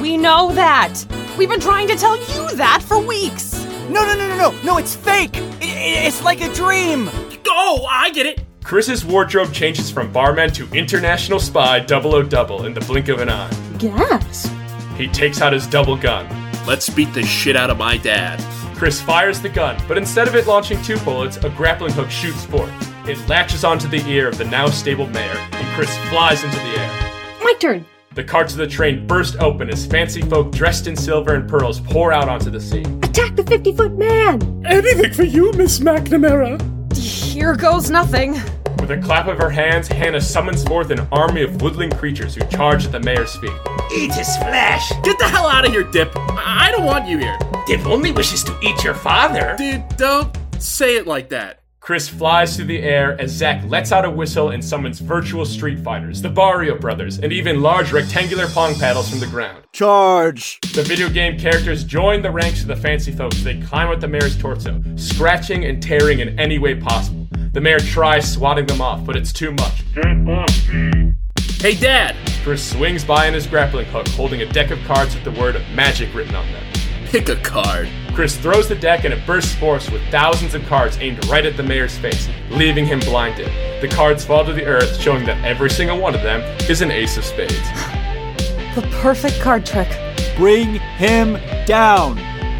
[0.00, 1.04] We know that.
[1.36, 3.66] We've been trying to tell you that for weeks.
[3.90, 4.62] No, no, no, no, no!
[4.62, 5.36] No, it's fake!
[5.36, 7.08] I- I- it's like a dream!
[7.48, 8.40] Oh, I get it.
[8.64, 13.50] Chris's wardrobe changes from barman to international spy 000 in the blink of an eye.
[13.78, 14.50] Gas.
[14.96, 16.26] He takes out his double gun.
[16.66, 18.40] Let's beat the shit out of my dad.
[18.76, 22.44] Chris fires the gun, but instead of it launching two bullets, a grappling hook shoots
[22.44, 22.72] forth.
[23.08, 26.78] It latches onto the ear of the now stable mayor, and Chris flies into the
[26.78, 27.10] air.
[27.42, 27.84] My turn.
[28.14, 31.80] The carts of the train burst open as fancy folk dressed in silver and pearls
[31.80, 33.02] pour out onto the scene.
[33.02, 34.64] Attack the 50 foot man.
[34.66, 36.60] Anything for you, Miss McNamara.
[36.94, 38.32] Here goes nothing.
[38.78, 42.44] With a clap of her hands, Hannah summons forth an army of woodland creatures who
[42.48, 43.52] charge at the mayor's feet.
[43.96, 44.92] Eat his flesh.
[45.02, 46.12] Get the hell out of here, Dip.
[46.16, 47.38] I I don't want you here.
[47.66, 49.54] Dip only wishes to eat your father.
[49.56, 51.61] Dude, don't say it like that.
[51.82, 55.80] Chris flies through the air as Zack lets out a whistle and summons virtual street
[55.80, 59.64] fighters, the Barrio brothers, and even large rectangular pong paddles from the ground.
[59.72, 60.60] Charge!
[60.74, 64.06] The video game characters join the ranks of the fancy folks they climb up the
[64.06, 67.26] mayor's torso, scratching and tearing in any way possible.
[67.52, 69.82] The mayor tries swatting them off, but it's too much.
[71.60, 72.14] Hey, Dad,
[72.44, 75.60] Chris swings by in his grappling hook, holding a deck of cards with the word
[75.74, 76.81] magic written on them.
[77.12, 77.90] Pick a card.
[78.14, 81.58] Chris throws the deck and it bursts forth with thousands of cards aimed right at
[81.58, 83.48] the mayor's face, leaving him blinded.
[83.82, 86.90] The cards fall to the earth, showing that every single one of them is an
[86.90, 87.52] ace of spades.
[88.74, 89.90] The perfect card trick.
[90.38, 92.16] Bring him down.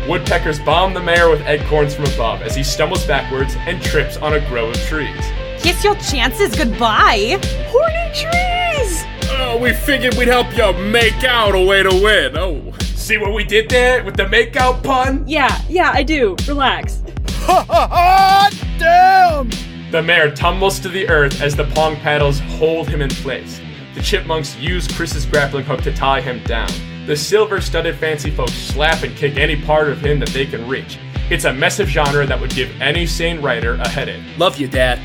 [0.06, 4.34] Woodpeckers bomb the mayor with acorns from above as he stumbles backwards and trips on
[4.34, 5.24] a grove of trees.
[5.60, 7.38] Kiss your chances goodbye.
[7.70, 9.04] Horny trees.
[9.30, 12.36] Oh, we figured we'd help you make out a way to win.
[12.36, 12.74] Oh.
[13.02, 15.24] See what we did there with the makeout pun?
[15.26, 16.36] Yeah, yeah, I do.
[16.46, 17.02] Relax.
[17.30, 18.50] Ha ha ha!
[18.78, 19.50] Damn!
[19.90, 23.60] The mayor tumbles to the earth as the pong paddles hold him in place.
[23.96, 26.70] The chipmunks use Chris's grappling hook to tie him down.
[27.08, 30.68] The silver studded fancy folks slap and kick any part of him that they can
[30.68, 30.96] reach.
[31.28, 34.22] It's a mess of genre that would give any sane writer a headache.
[34.38, 35.00] Love you, Dad.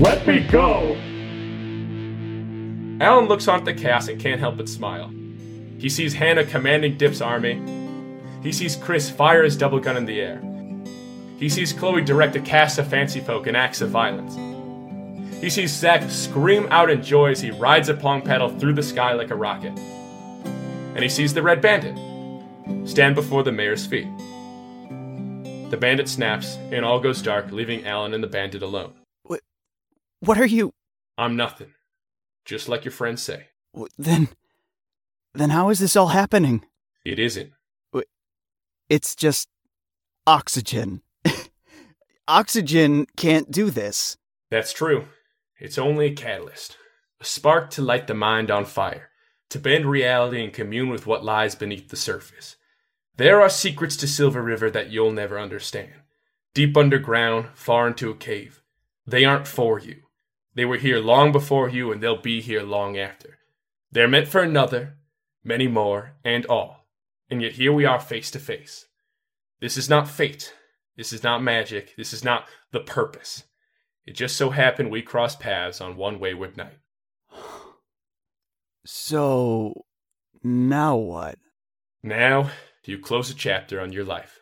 [0.00, 0.96] Let me go!
[3.00, 5.12] Alan looks on at the cast and can't help but smile.
[5.78, 7.62] He sees Hannah commanding Dip's army.
[8.42, 10.42] He sees Chris fire his double gun in the air.
[11.38, 14.36] He sees Chloe direct a cast of fancy folk in acts of violence.
[15.40, 18.82] He sees Zack scream out in joy as he rides a pong paddle through the
[18.82, 19.78] sky like a rocket.
[19.78, 21.96] And he sees the Red Bandit
[22.84, 24.08] stand before the mayor's feet.
[25.70, 28.94] The bandit snaps, and all goes dark, leaving Alan and the bandit alone.
[29.22, 29.42] What
[30.20, 30.72] what are you.
[31.16, 31.74] I'm nothing.
[32.44, 33.48] Just like your friends say.
[33.96, 34.28] Then.
[35.38, 36.64] Then how is this all happening?
[37.04, 37.52] It isn't.
[38.88, 39.48] It's just.
[40.26, 41.00] oxygen.
[42.28, 44.16] oxygen can't do this.
[44.50, 45.04] That's true.
[45.60, 46.76] It's only a catalyst.
[47.20, 49.10] A spark to light the mind on fire,
[49.50, 52.56] to bend reality and commune with what lies beneath the surface.
[53.16, 56.02] There are secrets to Silver River that you'll never understand.
[56.52, 58.60] Deep underground, far into a cave.
[59.06, 60.02] They aren't for you.
[60.54, 63.38] They were here long before you, and they'll be here long after.
[63.92, 64.97] They're meant for another,
[65.44, 66.86] many more, and all.
[67.30, 68.86] And yet here we are face to face.
[69.60, 70.54] This is not fate.
[70.96, 71.94] This is not magic.
[71.96, 73.44] This is not the purpose.
[74.06, 76.78] It just so happened we crossed paths on one wayward night.
[78.90, 79.84] So.
[80.42, 81.38] now what?
[82.02, 82.50] Now,
[82.86, 84.40] you close a chapter on your life.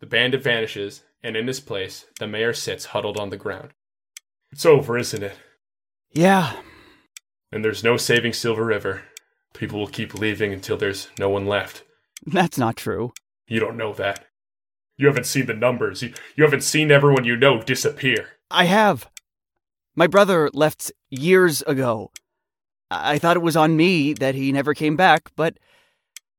[0.00, 3.72] The bandit vanishes, and in his place, the mayor sits huddled on the ground.
[4.50, 5.36] It's over, isn't it?
[6.10, 6.56] Yeah,
[7.50, 9.02] And there's no saving Silver River.
[9.52, 11.82] People will keep leaving until there's no one left.
[12.26, 13.12] that's not true.
[13.46, 14.26] You don't know that.
[14.96, 16.02] You haven't seen the numbers.
[16.02, 18.30] You, you haven't seen everyone you know disappear.
[18.50, 19.08] I have.
[19.94, 22.10] My brother left years ago.
[22.90, 25.58] I I thought it was on me that he never came back, but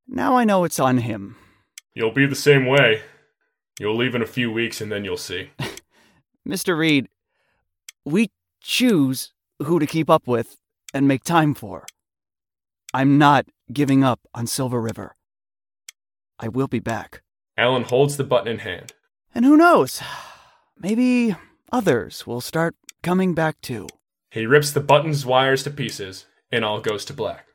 [0.08, 1.36] now I know it's on him.
[1.94, 3.02] You'll be the same way.
[3.80, 5.50] You'll leave in a few weeks and then you'll see.
[6.48, 6.78] Mr.
[6.78, 7.10] Reed,
[8.06, 8.30] we
[8.62, 10.58] choose who to keep up with
[10.94, 11.86] and make time for.
[12.96, 15.16] I'm not giving up on Silver River.
[16.38, 17.24] I will be back.
[17.58, 18.94] Alan holds the button in hand.
[19.34, 20.00] And who knows?
[20.78, 21.36] Maybe
[21.72, 23.88] others will start coming back too.
[24.30, 27.48] He rips the button's wires to pieces, and all goes to black.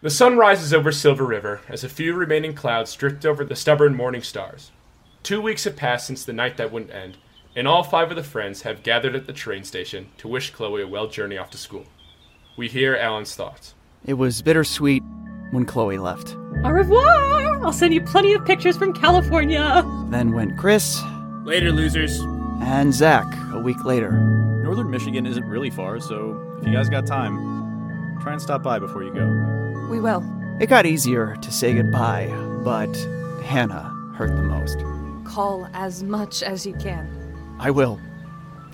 [0.00, 3.94] The sun rises over Silver River as a few remaining clouds drift over the stubborn
[3.94, 4.72] morning stars.
[5.22, 7.16] Two weeks have passed since the night that wouldn't end,
[7.54, 10.82] and all five of the friends have gathered at the train station to wish Chloe
[10.82, 11.84] a well journey off to school.
[12.56, 13.74] We hear Alan's thoughts.
[14.04, 15.02] It was bittersweet
[15.52, 16.36] when Chloe left.
[16.64, 17.64] Au revoir!
[17.64, 19.84] I'll send you plenty of pictures from California.
[20.10, 21.00] Then went Chris
[21.44, 22.18] Later, losers.
[22.60, 24.10] and Zach a week later.
[24.64, 27.36] Northern Michigan isn't really far, so if you guys got time,
[28.22, 29.86] try and stop by before you go.
[29.90, 30.24] We will.
[30.60, 32.26] It got easier to say goodbye,
[32.64, 32.94] but
[33.44, 34.78] Hannah hurt the most.
[35.24, 37.08] Call as much as you can.
[37.58, 38.00] I will.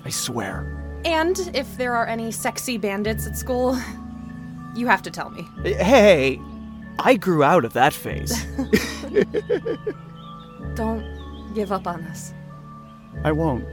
[0.04, 0.74] I swear.
[1.04, 3.78] And if there are any sexy bandits at school,
[4.78, 5.48] you have to tell me.
[5.64, 6.40] Hey,
[6.98, 8.44] I grew out of that phase.
[10.74, 11.04] Don't
[11.54, 12.32] give up on us.
[13.24, 13.64] I won't.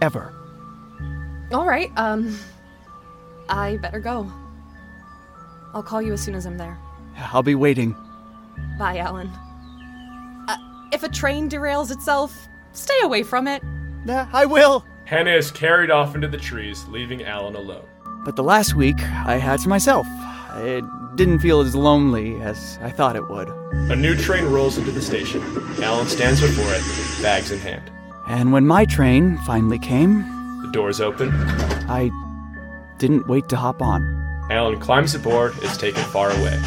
[0.00, 0.32] Ever.
[1.52, 2.38] All right, um,
[3.48, 4.30] I better go.
[5.74, 6.78] I'll call you as soon as I'm there.
[7.16, 7.94] I'll be waiting.
[8.78, 9.28] Bye, Alan.
[10.48, 10.56] Uh,
[10.92, 13.62] if a train derails itself, stay away from it.
[14.04, 14.84] Nah, I will.
[15.04, 17.86] Hannah is carried off into the trees, leaving Alan alone.
[18.28, 20.06] But the last week, I had to myself.
[20.56, 20.84] It
[21.16, 23.48] didn't feel as lonely as I thought it would.
[23.72, 25.40] A new train rolls into the station.
[25.82, 27.90] Alan stands before it, bags in hand.
[28.26, 30.26] And when my train finally came,
[30.60, 31.30] The doors open.
[31.88, 32.10] I
[32.98, 34.02] didn't wait to hop on.
[34.50, 36.60] Alan climbs aboard, is taken far away.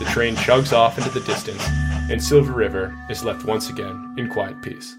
[0.00, 1.64] The train chugs off into the distance,
[2.10, 4.96] and Silver River is left once again in quiet peace.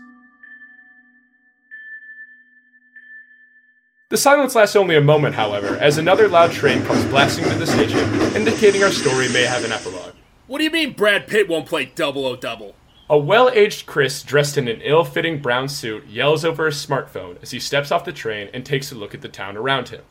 [4.09, 7.67] The silence lasts only a moment, however, as another loud train comes blasting through the
[7.67, 7.99] station,
[8.37, 10.13] indicating our story may have an epilogue.
[10.47, 12.73] What do you mean Brad Pitt won't play double o double?
[13.09, 17.35] A well aged Chris, dressed in an ill fitting brown suit, yells over his smartphone
[17.41, 20.03] as he steps off the train and takes a look at the town around him.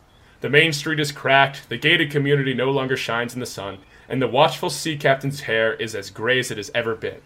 [0.42, 3.78] The main street is cracked, the gated community no longer shines in the sun,
[4.11, 7.22] and the watchful sea captain's hair is as gray as it has ever been.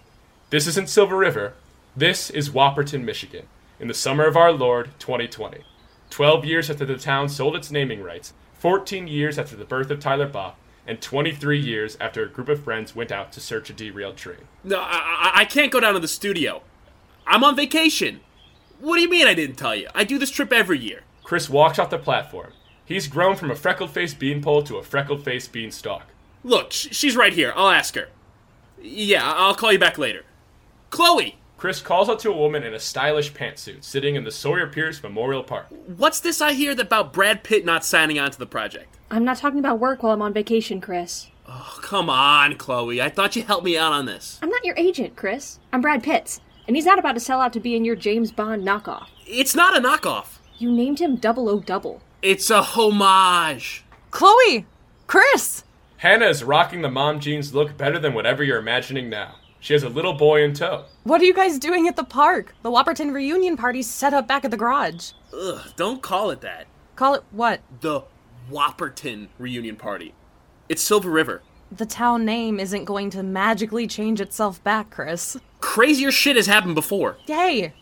[0.51, 1.55] This isn't Silver River.
[1.97, 3.49] This is Whopperton, Michigan,
[3.81, 5.65] in the summer of our Lord, 2020.
[6.11, 10.01] Twelve years after the town sold its naming rights, 14 years after the birth of
[10.01, 10.57] Tyler Bach,
[10.87, 14.49] and 23 years after a group of friends went out to search a derailed train.
[14.65, 16.63] No, I, I, I can't go down to the studio.
[17.27, 18.21] I'm on vacation.
[18.81, 19.89] What do you mean I didn't tell you?
[19.95, 21.03] I do this trip every year.
[21.23, 22.53] Chris walks off the platform.
[22.85, 26.07] He's grown from a freckled faced beanpole to a freckled faced beanstalk.
[26.43, 27.53] Look, she's right here.
[27.55, 28.09] I'll ask her.
[28.83, 30.25] Yeah, I'll call you back later.
[30.91, 34.67] Chloe, Chris calls out to a woman in a stylish pantsuit sitting in the Sawyer
[34.67, 35.67] Pierce Memorial Park.
[35.99, 38.97] what's this I hear about Brad Pitt not signing on to the project?
[39.11, 41.27] I'm not talking about work while I'm on vacation, Chris.
[41.47, 43.03] Oh, come on, Chloe.
[43.03, 44.39] I thought you helped me out on this.
[44.43, 45.59] I'm not your agent, Chris.
[45.71, 48.33] I'm Brad Pitts, and he's not about to sell out to be in your James
[48.33, 49.09] Bond knockoff.
[49.27, 50.39] It's not a knockoff.
[50.57, 52.01] You named him Double O Double.
[52.23, 53.85] It's a homage.
[54.11, 54.65] Chloe!
[55.07, 55.65] Chris!
[55.99, 59.35] Hannah is rocking the mom jeans look better than whatever you're imagining now.
[59.61, 60.85] She has a little boy in tow.
[61.05, 62.55] What are you guys doing at the park?
[62.63, 65.13] The Whopperton reunion party's set up back at the garage.
[65.35, 66.67] Ugh, don't call it that.
[66.97, 67.61] Call it what?
[67.83, 68.03] The
[68.51, 70.15] Whopperton reunion party.
[70.71, 71.43] It's Silver River.
[71.71, 75.37] The town name isn't going to magically change itself back, Chris.
[75.61, 77.19] Crazier shit has happened before.
[77.27, 77.75] Yay!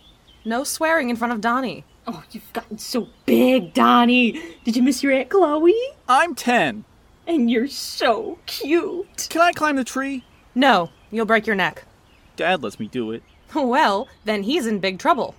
[0.44, 1.84] No swearing in front of Donnie.
[2.06, 4.40] Oh, you've gotten so big, Donnie.
[4.64, 5.74] Did you miss your Aunt Chloe?
[6.08, 6.84] I'm 10.
[7.26, 9.28] And you're so cute.
[9.30, 10.24] Can I climb the tree?
[10.54, 11.84] No, you'll break your neck.
[12.36, 13.22] Dad lets me do it.
[13.54, 15.34] Well, then he's in big trouble.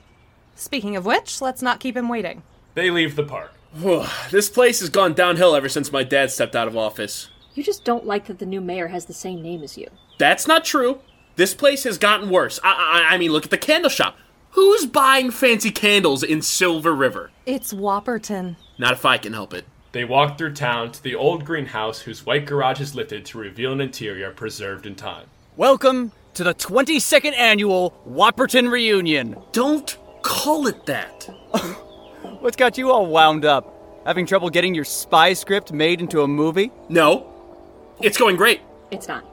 [0.55, 2.41] Speaking of which, let's not keep him waiting.
[2.73, 3.53] They leave the park.
[4.31, 7.29] this place has gone downhill ever since my dad stepped out of office.
[7.53, 9.87] You just don't like that the new mayor has the same name as you.
[10.17, 11.01] That's not true.
[11.35, 12.59] This place has gotten worse.
[12.63, 14.17] I, I, I mean, look at the candle shop.
[14.51, 17.31] Who's buying fancy candles in Silver River?
[17.45, 18.55] It's Whopperton.
[18.77, 19.65] Not if I can help it.
[19.91, 23.71] They walk through town to the old greenhouse whose white garage is lifted to reveal
[23.71, 25.27] an interior preserved in time.
[25.59, 29.35] Welcome to the 22nd annual Whopperton reunion.
[29.51, 31.23] Don't call it that.
[32.39, 34.01] What's got you all wound up?
[34.05, 36.71] Having trouble getting your spy script made into a movie?
[36.87, 37.27] No,
[37.99, 38.61] it's going great.
[38.89, 39.25] It's not.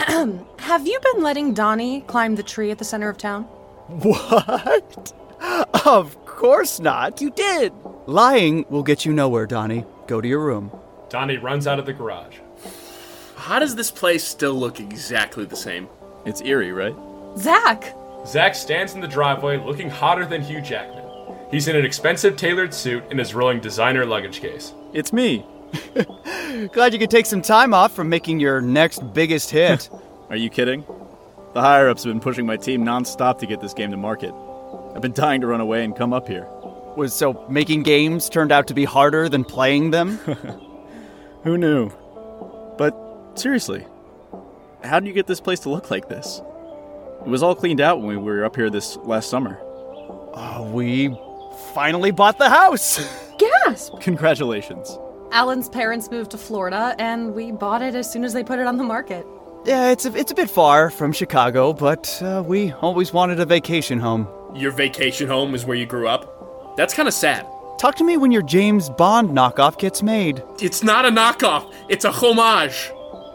[0.60, 3.42] Have you been letting Donnie climb the tree at the center of town?
[3.88, 5.12] What?
[5.84, 7.20] Of course not.
[7.20, 7.74] You did!
[8.06, 9.84] Lying will get you nowhere, Donnie.
[10.06, 10.70] Go to your room.
[11.10, 12.38] Donnie runs out of the garage.
[13.44, 15.86] How does this place still look exactly the same?
[16.24, 16.96] It's eerie, right?
[17.36, 17.94] Zach!
[18.26, 21.04] Zach stands in the driveway looking hotter than Hugh Jackman.
[21.50, 24.72] He's in an expensive tailored suit and is rolling designer luggage case.
[24.94, 25.44] It's me.
[26.72, 29.90] Glad you could take some time off from making your next biggest hit.
[30.30, 30.82] Are you kidding?
[31.52, 34.32] The higher ups have been pushing my team nonstop to get this game to market.
[34.94, 36.48] I've been dying to run away and come up here.
[36.96, 40.16] Was so making games turned out to be harder than playing them?
[41.44, 41.92] Who knew?
[43.34, 43.84] But seriously,
[44.84, 46.40] how do you get this place to look like this?
[47.22, 49.58] It was all cleaned out when we were up here this last summer.
[49.60, 51.08] Oh, we
[51.74, 53.04] finally bought the house.
[53.38, 53.94] Gasp!
[54.00, 54.96] Congratulations.
[55.32, 58.68] Alan's parents moved to Florida, and we bought it as soon as they put it
[58.68, 59.26] on the market.
[59.64, 63.46] yeah, it's a, it's a bit far from Chicago, but uh, we always wanted a
[63.46, 64.28] vacation home.
[64.54, 66.76] Your vacation home is where you grew up?
[66.76, 67.48] That's kind of sad.
[67.80, 70.40] Talk to me when your James Bond knockoff gets made.
[70.62, 72.92] It's not a knockoff, it's a homage.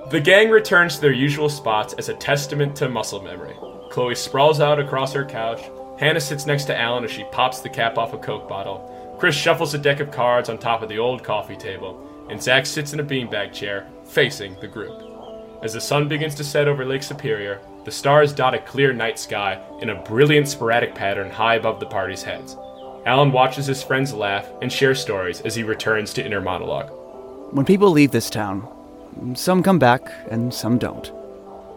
[0.10, 3.56] The gang returns to their usual spots as a testament to muscle memory.
[3.92, 5.62] Chloe sprawls out across her couch.
[6.00, 9.16] Hannah sits next to Alan as she pops the cap off a Coke bottle.
[9.20, 12.66] Chris shuffles a deck of cards on top of the old coffee table, and Zach
[12.66, 15.00] sits in a beanbag chair, facing the group.
[15.62, 19.20] As the sun begins to set over Lake Superior, the stars dot a clear night
[19.20, 22.58] sky in a brilliant sporadic pattern high above the party's heads.
[23.06, 26.90] Alan watches his friends laugh and share stories as he returns to inner monologue.
[27.54, 28.68] When people leave this town,
[29.36, 31.12] some come back and some don't.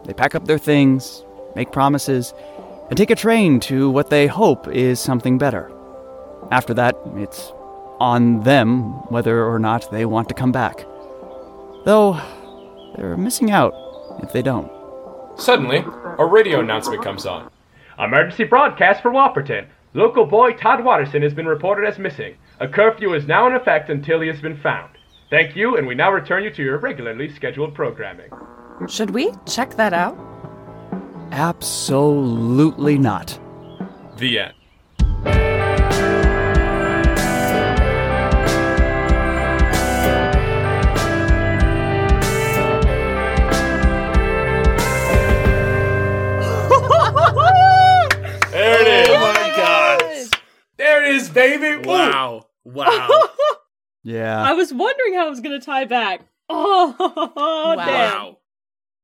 [0.05, 1.23] They pack up their things,
[1.55, 2.33] make promises,
[2.89, 5.71] and take a train to what they hope is something better.
[6.51, 7.51] After that, it's
[7.99, 10.85] on them whether or not they want to come back.
[11.85, 12.19] Though,
[12.95, 13.73] they're missing out
[14.21, 14.71] if they don't.
[15.35, 15.85] Suddenly,
[16.19, 17.49] a radio announcement comes on.
[17.97, 19.65] Emergency broadcast for Whopperton.
[19.93, 22.35] Local boy Todd Watterson has been reported as missing.
[22.59, 24.89] A curfew is now in effect until he has been found.
[25.33, 28.29] Thank you, and we now return you to your regularly scheduled programming.
[28.87, 30.15] Should we check that out?
[31.31, 33.39] Absolutely not.
[34.17, 34.53] The end.
[48.51, 49.09] There it is.
[49.09, 50.39] Oh my god.
[50.77, 51.87] There it is, baby.
[51.87, 52.45] Wow.
[52.63, 53.09] Wow.
[54.03, 54.41] Yeah.
[54.41, 56.21] I was wondering how it was going to tie back.
[56.49, 56.95] Oh,
[57.77, 57.87] damn.
[57.87, 58.37] wow.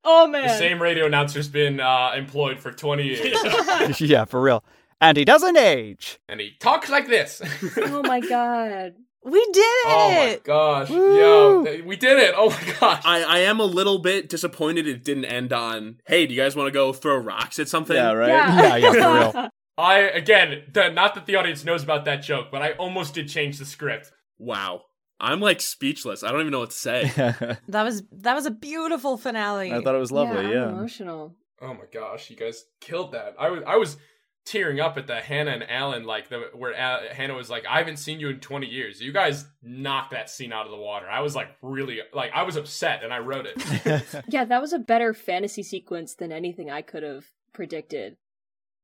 [0.03, 0.47] Oh, man.
[0.47, 4.63] The same radio announcer's been uh, employed for 20 years, yeah, for real.
[5.01, 6.19] And he doesn't age.
[6.27, 7.41] and he talks like this.
[7.77, 8.95] Oh, my God.
[9.21, 9.85] We did it!
[9.85, 10.43] Oh my it!
[10.45, 10.89] gosh.
[10.89, 12.33] Yo, we did it.
[12.37, 13.01] Oh my gosh.
[13.03, 16.55] I, I am a little bit disappointed it didn't end on, hey, do you guys
[16.55, 17.97] want to go throw rocks at something?
[17.97, 18.29] Yeah, right?
[18.29, 19.49] Yeah, yeah, for real.
[19.77, 23.27] I again, the, not that the audience knows about that joke, but I almost did
[23.27, 24.11] change the script.
[24.37, 24.83] Wow.
[25.19, 26.23] I'm like speechless.
[26.23, 27.11] I don't even know what to say.
[27.67, 29.71] That was that was a beautiful finale.
[29.71, 30.69] I thought it was lovely, I'm yeah.
[30.69, 31.35] emotional.
[31.61, 33.35] Oh my gosh, you guys killed that.
[33.37, 33.97] I was I was
[34.45, 37.77] tearing up at the Hannah and Alan like the where uh, Hannah was like, "I
[37.77, 41.07] haven't seen you in 20 years." You guys knocked that scene out of the water.
[41.09, 44.05] I was like really like I was upset and I wrote it.
[44.29, 48.17] Yeah, that was a better fantasy sequence than anything I could have predicted.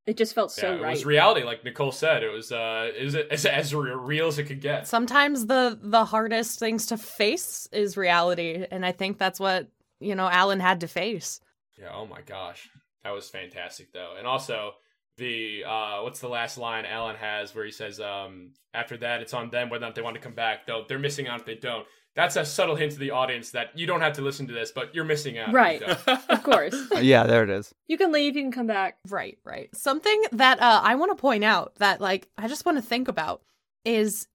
[0.06, 0.92] It just felt so yeah, it right.
[0.92, 2.22] was reality, like Nicole said.
[2.22, 4.88] It was uh, is it as, as real as it could get.
[4.88, 9.68] Sometimes the the hardest things to face is reality, and I think that's what
[10.00, 11.40] you know Alan had to face.
[11.80, 11.92] Yeah.
[11.94, 12.70] Oh my gosh,
[13.04, 14.74] that was fantastic though, and also
[15.18, 19.34] the uh, what's the last line Alan has where he says, um, "After that, it's
[19.34, 20.68] on them whether or not they want to come back.
[20.68, 23.78] Though they're missing out if they don't." That's a subtle hint to the audience that
[23.78, 25.52] you don't have to listen to this, but you're missing out.
[25.52, 25.82] Right.
[26.08, 26.76] of course.
[27.02, 27.76] yeah, there it is.
[27.88, 28.98] You can leave, you can come back.
[29.10, 29.76] Right, right.
[29.76, 33.10] Something that uh, I want to point out that like I just want to think
[33.10, 33.42] about
[33.84, 34.28] is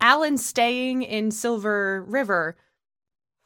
[0.00, 2.56] Alan staying in Silver River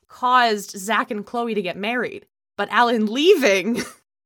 [0.07, 2.27] caused Zach and Chloe to get married,
[2.57, 3.83] but Alan leaving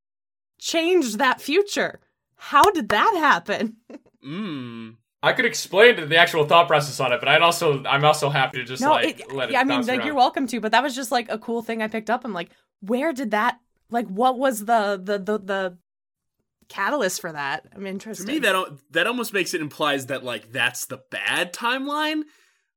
[0.58, 2.00] changed that future.
[2.34, 3.76] How did that happen?
[4.24, 4.96] Mmm.
[5.22, 8.58] I could explain the actual thought process on it, but I'd also I'm also happy
[8.58, 9.52] to just like it, let it.
[9.52, 10.06] yeah, I mean, like around.
[10.06, 12.24] you're welcome to, but that was just like a cool thing I picked up.
[12.24, 12.50] I'm like,
[12.80, 13.58] where did that?
[13.90, 15.78] Like, what was the the the the
[16.68, 17.66] catalyst for that?
[17.74, 18.26] I'm interested.
[18.26, 18.56] To interested.
[18.56, 22.22] me, that al- that almost makes it implies that like that's the bad timeline.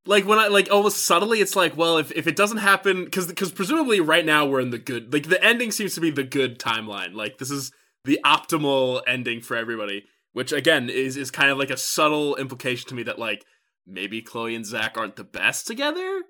[0.06, 3.26] Like when I like almost subtly, it's like, well, if, if it doesn't happen, because
[3.26, 5.12] because presumably right now we're in the good.
[5.12, 7.14] Like the ending seems to be the good timeline.
[7.14, 7.70] Like this is
[8.04, 10.06] the optimal ending for everybody.
[10.32, 13.44] Which again is is kind of like a subtle implication to me that like
[13.86, 16.22] maybe Chloe and Zach aren't the best together.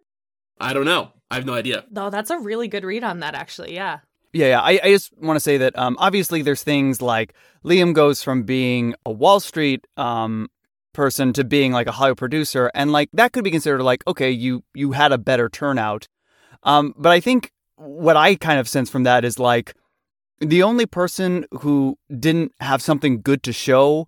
[0.61, 1.13] I don't know.
[1.31, 1.85] I have no idea.
[1.91, 3.75] No, that's a really good read on that, actually.
[3.75, 4.01] Yeah.
[4.33, 4.61] Yeah, yeah.
[4.61, 7.35] I, I just want to say that um, obviously there's things like
[7.65, 10.49] Liam goes from being a Wall Street um,
[10.93, 14.31] person to being like a Hollywood producer, and like that could be considered like okay,
[14.31, 16.07] you you had a better turnout.
[16.63, 19.75] Um, but I think what I kind of sense from that is like
[20.41, 24.07] the only person who didn't have something good to show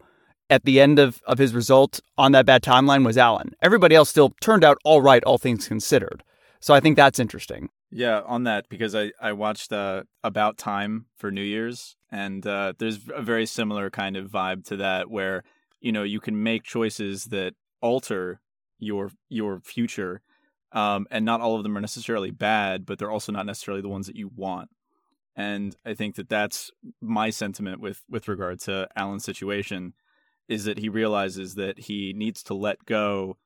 [0.48, 3.54] at the end of, of his result on that bad timeline was Alan.
[3.62, 6.22] Everybody else still turned out all right, all things considered.
[6.60, 7.70] So I think that's interesting.
[7.90, 12.72] Yeah, on that because I I watched uh, About Time for New Year's, and uh,
[12.78, 15.44] there's a very similar kind of vibe to that where
[15.80, 18.40] you know you can make choices that alter
[18.78, 20.22] your your future,
[20.72, 23.88] um, and not all of them are necessarily bad, but they're also not necessarily the
[23.88, 24.70] ones that you want.
[25.34, 26.70] And I think that that's
[27.00, 29.94] my sentiment with with regard to Alan's situation
[30.48, 33.38] is that he realizes that he needs to let go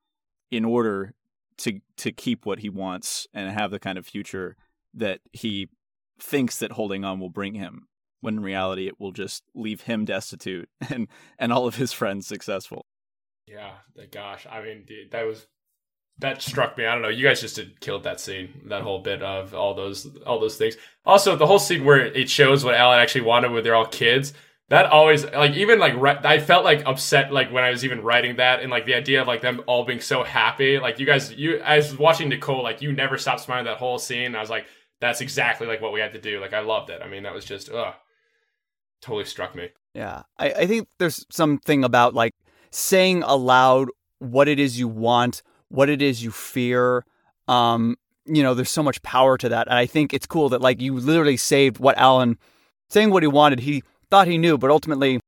[0.51, 1.15] in order
[1.59, 4.57] to to keep what he wants and have the kind of future
[4.95, 5.69] that he
[6.19, 7.87] thinks that holding on will bring him
[8.21, 11.09] when in reality it will just leave him destitute and
[11.39, 12.87] and all of his friends successful.
[13.47, 13.75] Yeah
[14.11, 15.47] gosh i mean that was
[16.19, 19.01] that struck me i don't know you guys just did killed that scene that whole
[19.01, 20.77] bit of all those all those things.
[21.05, 24.33] Also the whole scene where it shows what alan actually wanted when they're all kids
[24.69, 25.95] that always like even like
[26.25, 29.21] I felt like upset like when I was even writing that and like the idea
[29.21, 32.63] of like them all being so happy like you guys you I was watching Nicole
[32.63, 34.67] like you never stopped smiling that whole scene I was like
[35.01, 37.35] that's exactly like what we had to do like I loved it I mean that
[37.35, 37.95] was just ugh
[39.01, 39.69] totally struck me.
[39.95, 42.35] Yeah I, I think there's something about like
[42.71, 43.89] saying aloud
[44.19, 47.05] what it is you want what it is you fear
[47.49, 50.61] um you know there's so much power to that and I think it's cool that
[50.61, 52.39] like you literally saved what Alan
[52.89, 55.21] saying what he wanted he thought he knew, but ultimately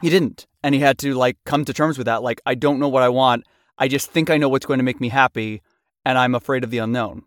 [0.00, 0.46] he didn't.
[0.62, 2.22] And he had to like come to terms with that.
[2.22, 3.44] Like, I don't know what I want.
[3.78, 5.60] I just think I know what's going to make me happy,
[6.04, 7.24] and I'm afraid of the unknown.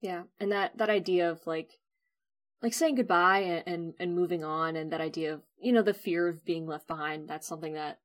[0.00, 1.72] Yeah, and that that idea of like
[2.62, 5.94] like saying goodbye and, and, and moving on and that idea of you know the
[5.94, 7.98] fear of being left behind that's something that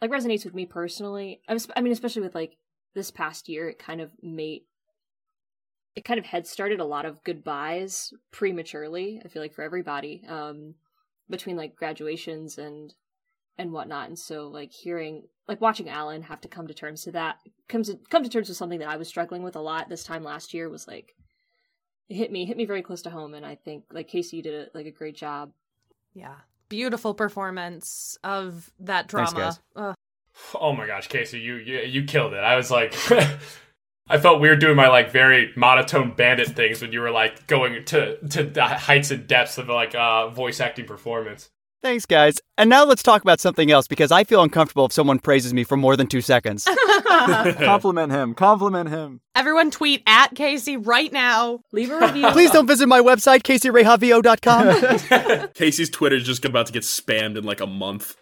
[0.00, 2.56] like resonates with me personally I, was, I mean especially with like
[2.96, 4.62] this past year it kind of made
[5.94, 10.24] it kind of head started a lot of goodbyes prematurely i feel like for everybody
[10.28, 10.74] um
[11.30, 12.94] between like graduations and
[13.58, 14.08] and whatnot.
[14.08, 17.38] And so like hearing like watching alan have to come to terms to that
[17.68, 20.04] comes to come to terms with something that i was struggling with a lot this
[20.04, 21.14] time last year was like
[22.08, 23.34] it hit me hit me very close to home.
[23.34, 25.52] And i think like casey you did a, like a great job.
[26.14, 26.36] Yeah.
[26.68, 29.54] Beautiful performance of that drama.
[29.76, 29.95] Thanks,
[30.54, 32.94] oh my gosh casey you, you you killed it i was like
[34.08, 37.84] I felt weird doing my like very monotone bandit things when you were like going
[37.86, 41.50] to to the heights and depths of like uh voice acting performance.
[41.82, 42.40] Thanks, guys.
[42.56, 45.62] And now let's talk about something else because I feel uncomfortable if someone praises me
[45.62, 46.64] for more than two seconds.
[47.06, 48.34] compliment him.
[48.34, 49.20] Compliment him.
[49.34, 51.60] Everyone tweet at Casey right now.
[51.72, 52.28] Leave a review.
[52.30, 55.48] Please don't visit my website, CaseyRayJavier.com.
[55.54, 58.16] Casey's Twitter is just about to get spammed in like a month.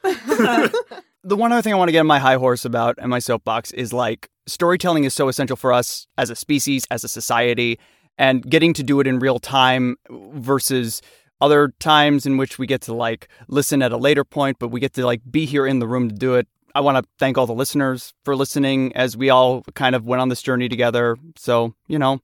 [1.25, 3.19] The one other thing I want to get on my high horse about and my
[3.19, 7.79] soapbox is like storytelling is so essential for us as a species, as a society,
[8.19, 11.01] and getting to do it in real time versus
[11.41, 14.81] other times in which we get to like listen at a later point, but we
[14.81, 16.47] get to like be here in the room to do it.
[16.75, 20.21] I want to thank all the listeners for listening as we all kind of went
[20.21, 21.17] on this journey together.
[21.37, 22.21] So, you know,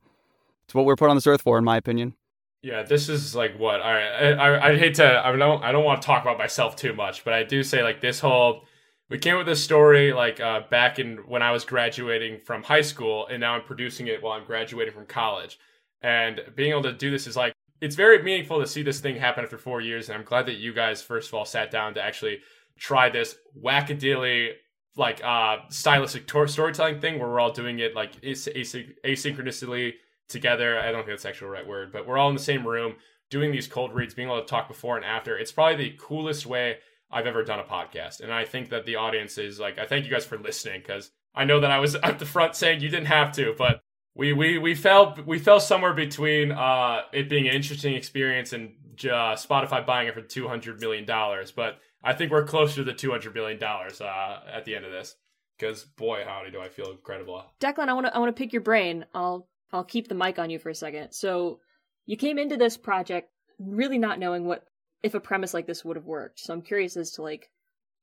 [0.64, 2.14] it's what we're put on this earth for, in my opinion.
[2.62, 6.02] Yeah, this is like what I I I hate to I don't I don't want
[6.02, 8.64] to talk about myself too much, but I do say like this whole
[9.10, 12.80] we came with this story like uh, back in when I was graduating from high
[12.80, 15.58] school, and now I'm producing it while I'm graduating from college.
[16.00, 19.16] And being able to do this is like it's very meaningful to see this thing
[19.16, 20.08] happen after four years.
[20.08, 22.38] And I'm glad that you guys first of all sat down to actually
[22.78, 24.52] try this wackadilly
[24.96, 29.94] like uh stylistic tor- storytelling thing where we're all doing it like asynch- asynchronously
[30.28, 30.78] together.
[30.78, 32.94] I don't think that's actually the right word, but we're all in the same room
[33.28, 35.36] doing these cold reads, being able to talk before and after.
[35.36, 36.78] It's probably the coolest way
[37.10, 38.20] I've ever done a podcast.
[38.20, 41.10] And I think that the audience is like, I thank you guys for listening because
[41.34, 43.82] I know that I was at the front saying you didn't have to, but
[44.14, 48.72] we we we fell we fell somewhere between uh, it being an interesting experience and
[49.04, 51.52] uh, Spotify buying it for two hundred million dollars.
[51.52, 54.84] But I think we're closer to the two hundred million dollars uh, at the end
[54.84, 55.16] of this
[55.58, 57.44] because boy, howdy, do I feel incredible.
[57.60, 59.04] Declan, I want to I want to pick your brain.
[59.14, 61.12] I'll I'll keep the mic on you for a second.
[61.12, 61.60] So
[62.06, 64.64] you came into this project really not knowing what
[65.02, 66.40] if a premise like this would have worked.
[66.40, 67.50] So I'm curious as to like,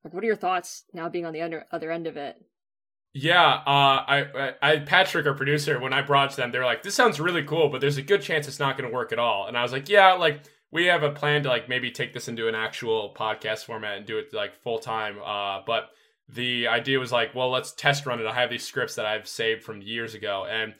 [0.04, 2.36] like what are your thoughts now being on the under, other end of it?
[3.14, 6.84] Yeah, uh, I, I, Patrick, our producer, when I brought to them, they were like,
[6.84, 9.18] "This sounds really cool, but there's a good chance it's not going to work at
[9.18, 10.42] all." And I was like, "Yeah, like
[10.72, 14.06] we have a plan to like maybe take this into an actual podcast format and
[14.06, 15.90] do it like full time." Uh, but
[16.30, 18.28] the idea was like, well, let's test run it.
[18.28, 20.76] I have these scripts that I've saved from years ago, and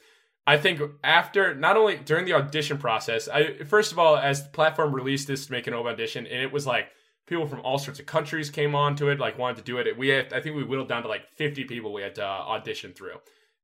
[0.48, 4.48] I think after not only during the audition process, I first of all, as the
[4.48, 6.88] platform released this to make an open audition, and it was like
[7.26, 9.98] people from all sorts of countries came on to it, like wanted to do it.
[9.98, 12.44] We had, I think we whittled down to like 50 people we had to uh,
[12.48, 13.16] audition through,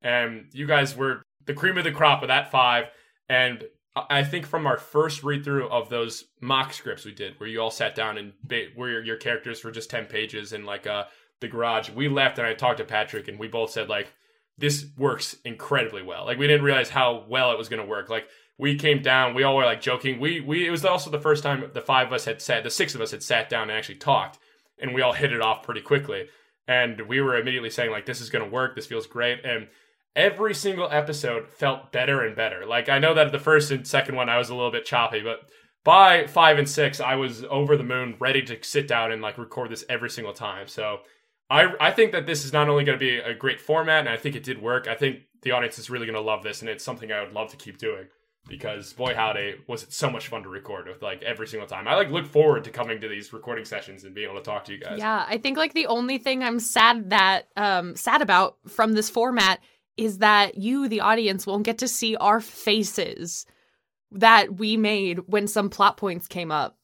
[0.03, 2.91] and you guys were the cream of the crop of that five.
[3.31, 3.65] And
[3.97, 7.63] I think from our first read through of those mock scripts we did, where you
[7.63, 10.87] all sat down and ba- were your, your characters for just 10 pages in like
[10.87, 11.05] uh,
[11.41, 14.13] the garage, we left and I talked to Patrick, and we both said like
[14.59, 16.25] this works incredibly well.
[16.25, 18.09] Like we didn't realize how well it was going to work.
[18.09, 18.29] Like
[18.59, 20.21] we came down, we all were like joking.
[20.21, 22.71] We we it was also the first time the five of us had sat, the
[22.71, 24.39] six of us had sat down and actually talked,
[24.79, 26.29] and we all hit it off pretty quickly.
[26.67, 28.75] And we were immediately saying like this is going to work.
[28.75, 29.45] This feels great.
[29.45, 29.69] And
[30.17, 32.65] every single episode felt better and better.
[32.65, 35.21] Like I know that the first and second one I was a little bit choppy,
[35.21, 35.51] but
[35.83, 39.37] by five and six I was over the moon, ready to sit down and like
[39.37, 40.69] record this every single time.
[40.69, 41.01] So
[41.51, 44.09] I I think that this is not only going to be a great format, and
[44.09, 44.89] I think it did work.
[44.89, 47.33] I think the audience is really going to love this, and it's something I would
[47.33, 48.07] love to keep doing
[48.49, 51.89] because boy howdy was it so much fun to record with like every single time.
[51.89, 54.65] I like look forward to coming to these recording sessions and being able to talk
[54.67, 54.99] to you guys.
[54.99, 59.11] Yeah, I think like the only thing I'm sad that um sad about from this
[59.11, 59.61] format
[59.97, 63.47] is that you the audience won't get to see our faces
[64.13, 66.77] that we made when some plot points came up.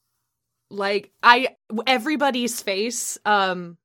[0.69, 1.55] Like I
[1.85, 3.77] everybody's face um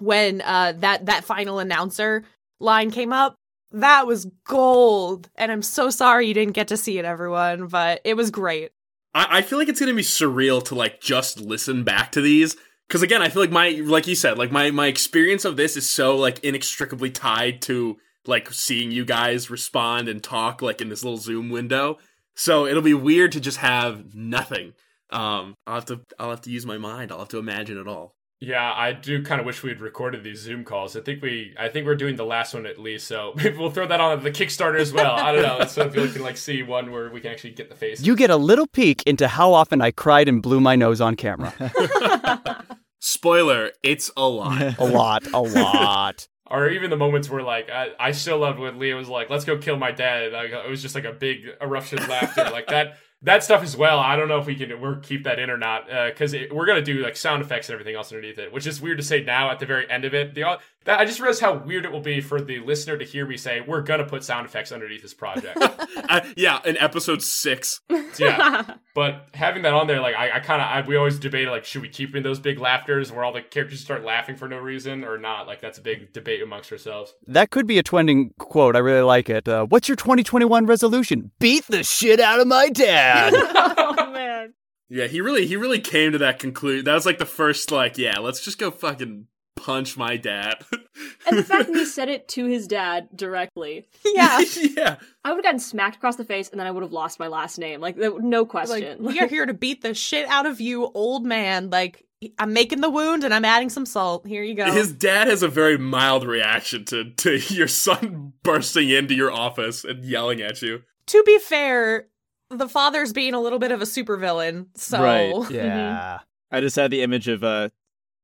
[0.00, 2.24] when uh that that final announcer
[2.58, 3.34] line came up
[3.72, 8.00] that was gold and i'm so sorry you didn't get to see it everyone but
[8.04, 8.70] it was great
[9.14, 12.56] I, I feel like it's gonna be surreal to like just listen back to these
[12.90, 15.76] because again, I feel like my like you said, like my my experience of this
[15.76, 20.88] is so like inextricably tied to like seeing you guys respond and talk like in
[20.88, 21.98] this little Zoom window.
[22.34, 24.72] So it'll be weird to just have nothing.
[25.10, 27.12] Um, I'll have to I'll have to use my mind.
[27.12, 28.16] I'll have to imagine it all.
[28.42, 30.96] Yeah, I do kind of wish we'd recorded these Zoom calls.
[30.96, 33.06] I think we, I think we're doing the last one at least.
[33.06, 35.14] So maybe we'll throw that on the Kickstarter as well.
[35.14, 35.66] I don't know.
[35.66, 38.00] So if you can like see one where we can actually get the face.
[38.00, 41.16] You get a little peek into how often I cried and blew my nose on
[41.16, 41.52] camera.
[43.00, 44.78] Spoiler: It's a lot.
[44.78, 46.26] a lot, a lot.
[46.50, 49.44] or even the moments where like I, I still love when Leah was like, "Let's
[49.44, 52.68] go kill my dad." Like, it was just like a big eruption of laughter, like
[52.68, 52.96] that.
[53.22, 53.98] That stuff as well.
[53.98, 56.80] I don't know if we can we're keep that in or not because we're gonna
[56.80, 59.50] do like sound effects and everything else underneath it, which is weird to say now
[59.50, 60.34] at the very end of it.
[60.34, 63.26] The that, I just realized how weird it will be for the listener to hear
[63.26, 65.58] me say we're gonna put sound effects underneath this project.
[66.08, 67.82] uh, yeah, in episode six.
[68.18, 71.66] yeah, but having that on there, like I, I kind of we always debate like
[71.66, 74.56] should we keep in those big laughters where all the characters start laughing for no
[74.56, 75.46] reason or not?
[75.46, 77.12] Like that's a big debate amongst ourselves.
[77.26, 78.74] That could be a trending quote.
[78.74, 79.46] I really like it.
[79.46, 81.30] Uh, What's your 2021 resolution?
[81.38, 83.09] Beat the shit out of my dad.
[83.34, 84.54] oh man.
[84.88, 86.84] Yeah, he really he really came to that conclusion.
[86.84, 89.26] That was like the first like, yeah, let's just go fucking
[89.60, 90.56] punch my dad.
[91.26, 93.86] and the fact that he said it to his dad directly.
[94.04, 94.40] Yeah.
[94.76, 94.96] yeah.
[95.24, 97.28] I would have gotten smacked across the face and then I would have lost my
[97.28, 97.80] last name.
[97.80, 99.04] Like, no question.
[99.04, 101.70] Like, we are here to beat the shit out of you, old man.
[101.70, 102.04] Like,
[102.38, 104.26] I'm making the wound and I'm adding some salt.
[104.26, 104.70] Here you go.
[104.72, 109.84] His dad has a very mild reaction to, to your son bursting into your office
[109.84, 110.82] and yelling at you.
[111.06, 112.06] To be fair,
[112.50, 114.66] the father's being a little bit of a supervillain.
[114.74, 115.50] So, Right.
[115.50, 116.20] yeah.
[116.50, 117.68] I just had the image of uh,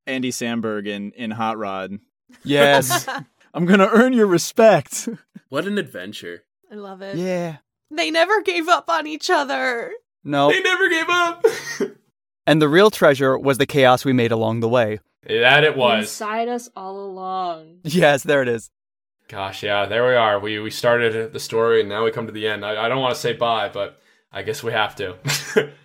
[0.07, 1.99] Andy Samberg in, in Hot Rod.
[2.45, 3.07] Yes.
[3.55, 5.09] I'm gonna earn your respect.
[5.49, 6.43] What an adventure.
[6.73, 7.17] I love it.
[7.17, 7.59] yeah.
[7.93, 9.93] They never gave up on each other.
[10.25, 10.51] No.
[10.51, 11.45] They never gave up.
[12.49, 14.99] And the real treasure was the chaos we made along the way.
[15.29, 16.05] that it was.
[16.07, 17.79] Inside us all along.
[17.85, 18.71] Yes, there it is.
[19.29, 20.39] Gosh, yeah, there we are.
[20.41, 22.65] We we started the story and now we come to the end.
[22.65, 24.01] I, I don't want to say bye, but
[24.33, 25.15] I guess we have to.
[25.25, 25.71] Aww.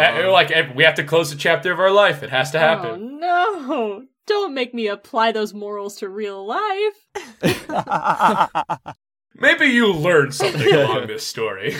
[0.00, 2.22] Eh, like eh, we have to close the chapter of our life.
[2.22, 3.18] It has to Oh happen.
[3.18, 4.04] no!
[4.26, 7.06] Don't make me apply those morals to real life.
[9.34, 11.74] Maybe you learned something along this story.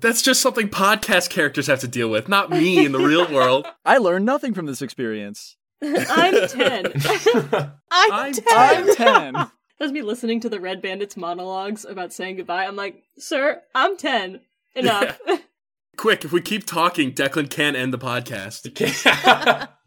[0.00, 3.66] That's just something podcast characters have to deal with, not me in the real world.
[3.84, 5.56] I learned nothing from this experience.
[5.82, 6.92] I'm 10.
[7.52, 8.44] I'm, I'm 10.
[8.48, 9.34] I'm 10.
[9.78, 12.64] That's me listening to the Red Bandits monologues about saying goodbye.
[12.66, 14.40] I'm like, sir, I'm 10.
[14.74, 15.20] Enough.
[15.96, 18.64] Quick, if we keep talking, Declan can't end the podcast.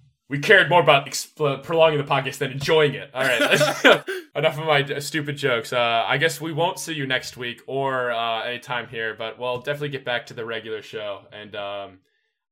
[0.30, 3.10] we cared more about expl- prolonging the podcast than enjoying it.
[3.14, 3.42] All right,
[4.36, 5.74] enough of my uh, stupid jokes.
[5.74, 9.62] Uh, I guess we won't see you next week or uh, anytime here, but we'll
[9.62, 11.22] definitely get back to the regular show.
[11.32, 12.00] And um,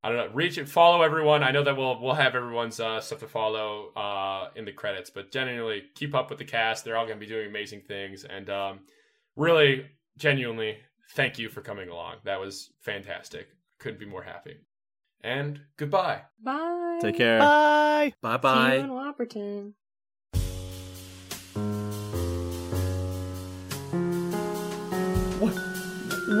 [0.02, 1.44] I don't know, reach and follow everyone.
[1.44, 5.10] I know that we'll we'll have everyone's uh, stuff to follow uh, in the credits,
[5.10, 6.84] but genuinely keep up with the cast.
[6.84, 8.80] They're all going to be doing amazing things, and um,
[9.36, 9.86] really,
[10.18, 10.78] genuinely,
[11.14, 12.16] thank you for coming along.
[12.24, 13.48] That was fantastic.
[13.78, 14.58] Couldn't be more happy.
[15.22, 16.22] And goodbye.
[16.42, 16.98] Bye.
[17.00, 17.38] Take care.
[17.38, 18.12] Bye.
[18.20, 18.74] Bye See you bye.
[18.76, 19.72] in Whopperton.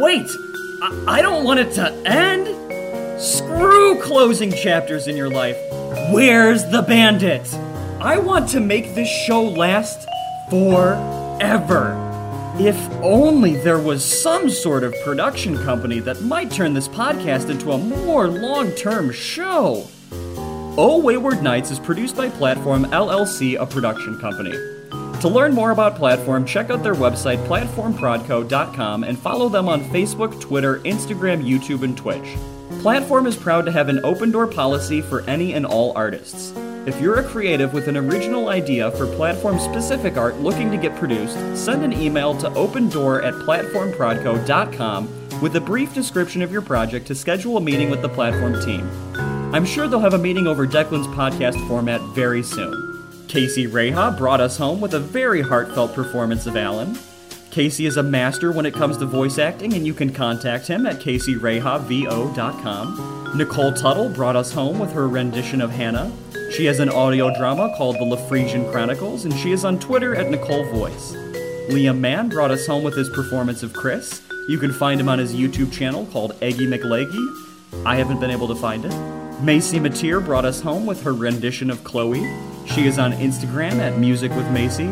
[0.00, 0.26] Wait!
[0.82, 2.48] I, I don't want it to end!
[3.20, 5.56] Screw closing chapters in your life.
[6.12, 7.52] Where's the bandit?
[8.00, 10.08] I want to make this show last
[10.50, 12.11] forever.
[12.60, 17.72] If only there was some sort of production company that might turn this podcast into
[17.72, 19.86] a more long term show.
[20.76, 24.52] Oh Wayward Nights is produced by Platform LLC, a production company.
[25.22, 30.38] To learn more about Platform, check out their website, platformprodco.com, and follow them on Facebook,
[30.38, 32.36] Twitter, Instagram, YouTube, and Twitch.
[32.82, 36.52] Platform is proud to have an open door policy for any and all artists.
[36.84, 40.96] If you're a creative with an original idea for platform specific art looking to get
[40.96, 47.06] produced, send an email to opendoor at platformprodco.com with a brief description of your project
[47.06, 48.90] to schedule a meeting with the platform team.
[49.54, 53.04] I'm sure they'll have a meeting over Declan's podcast format very soon.
[53.28, 56.98] Casey Reha brought us home with a very heartfelt performance of Alan.
[57.52, 60.86] Casey is a master when it comes to voice acting, and you can contact him
[60.86, 63.36] at caseyrehavvo.com.
[63.36, 66.10] Nicole Tuttle brought us home with her rendition of Hannah.
[66.50, 70.30] She has an audio drama called The Lafrisian Chronicles, and she is on Twitter at
[70.30, 71.12] Nicole Voice.
[71.68, 74.22] Liam Mann brought us home with his performance of Chris.
[74.48, 77.22] You can find him on his YouTube channel called Eggy McLeggy.
[77.84, 78.94] I haven't been able to find it.
[79.42, 82.26] Macy Mateer brought us home with her rendition of Chloe.
[82.64, 84.90] She is on Instagram at Music with Macy.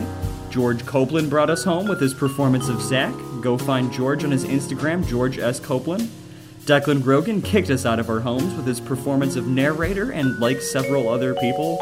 [0.50, 3.14] George Copeland brought us home with his performance of Zach.
[3.40, 5.60] Go find George on his Instagram, George S.
[5.60, 6.10] Copeland.
[6.64, 10.60] Declan Grogan kicked us out of our homes with his performance of narrator, and like
[10.60, 11.78] several other people,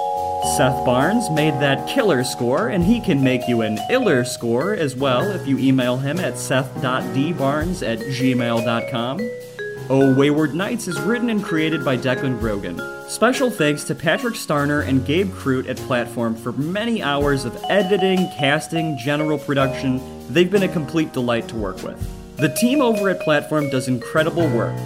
[0.56, 4.94] Seth Barnes made that killer score, and he can make you an iller score as
[4.94, 9.18] well if you email him at seth.dbarnes at gmail.com.
[9.90, 12.78] Oh Wayward Knights is written and created by Declan Grogan.
[13.08, 18.28] Special thanks to Patrick Starner and Gabe Crute at Platform for many hours of editing,
[18.36, 19.98] casting, general production.
[20.30, 21.98] They've been a complete delight to work with.
[22.36, 24.78] The team over at Platform does incredible work.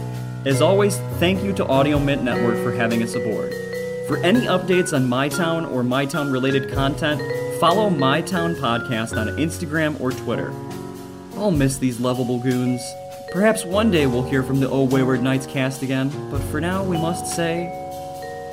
[0.45, 3.53] As always, thank you to Audio Mint Network for having us aboard.
[4.07, 7.21] For any updates on MyTown or MyTown related content,
[7.59, 10.53] follow MyTown Podcast on Instagram or Twitter.
[11.37, 12.81] I'll miss these lovable goons.
[13.33, 16.85] Perhaps one day we'll hear from the Oh Wayward Knights cast again, but for now
[16.85, 17.73] we must say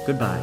[0.07, 0.39] goodbye.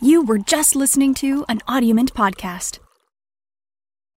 [0.00, 2.80] You were just listening to an Audiment podcast.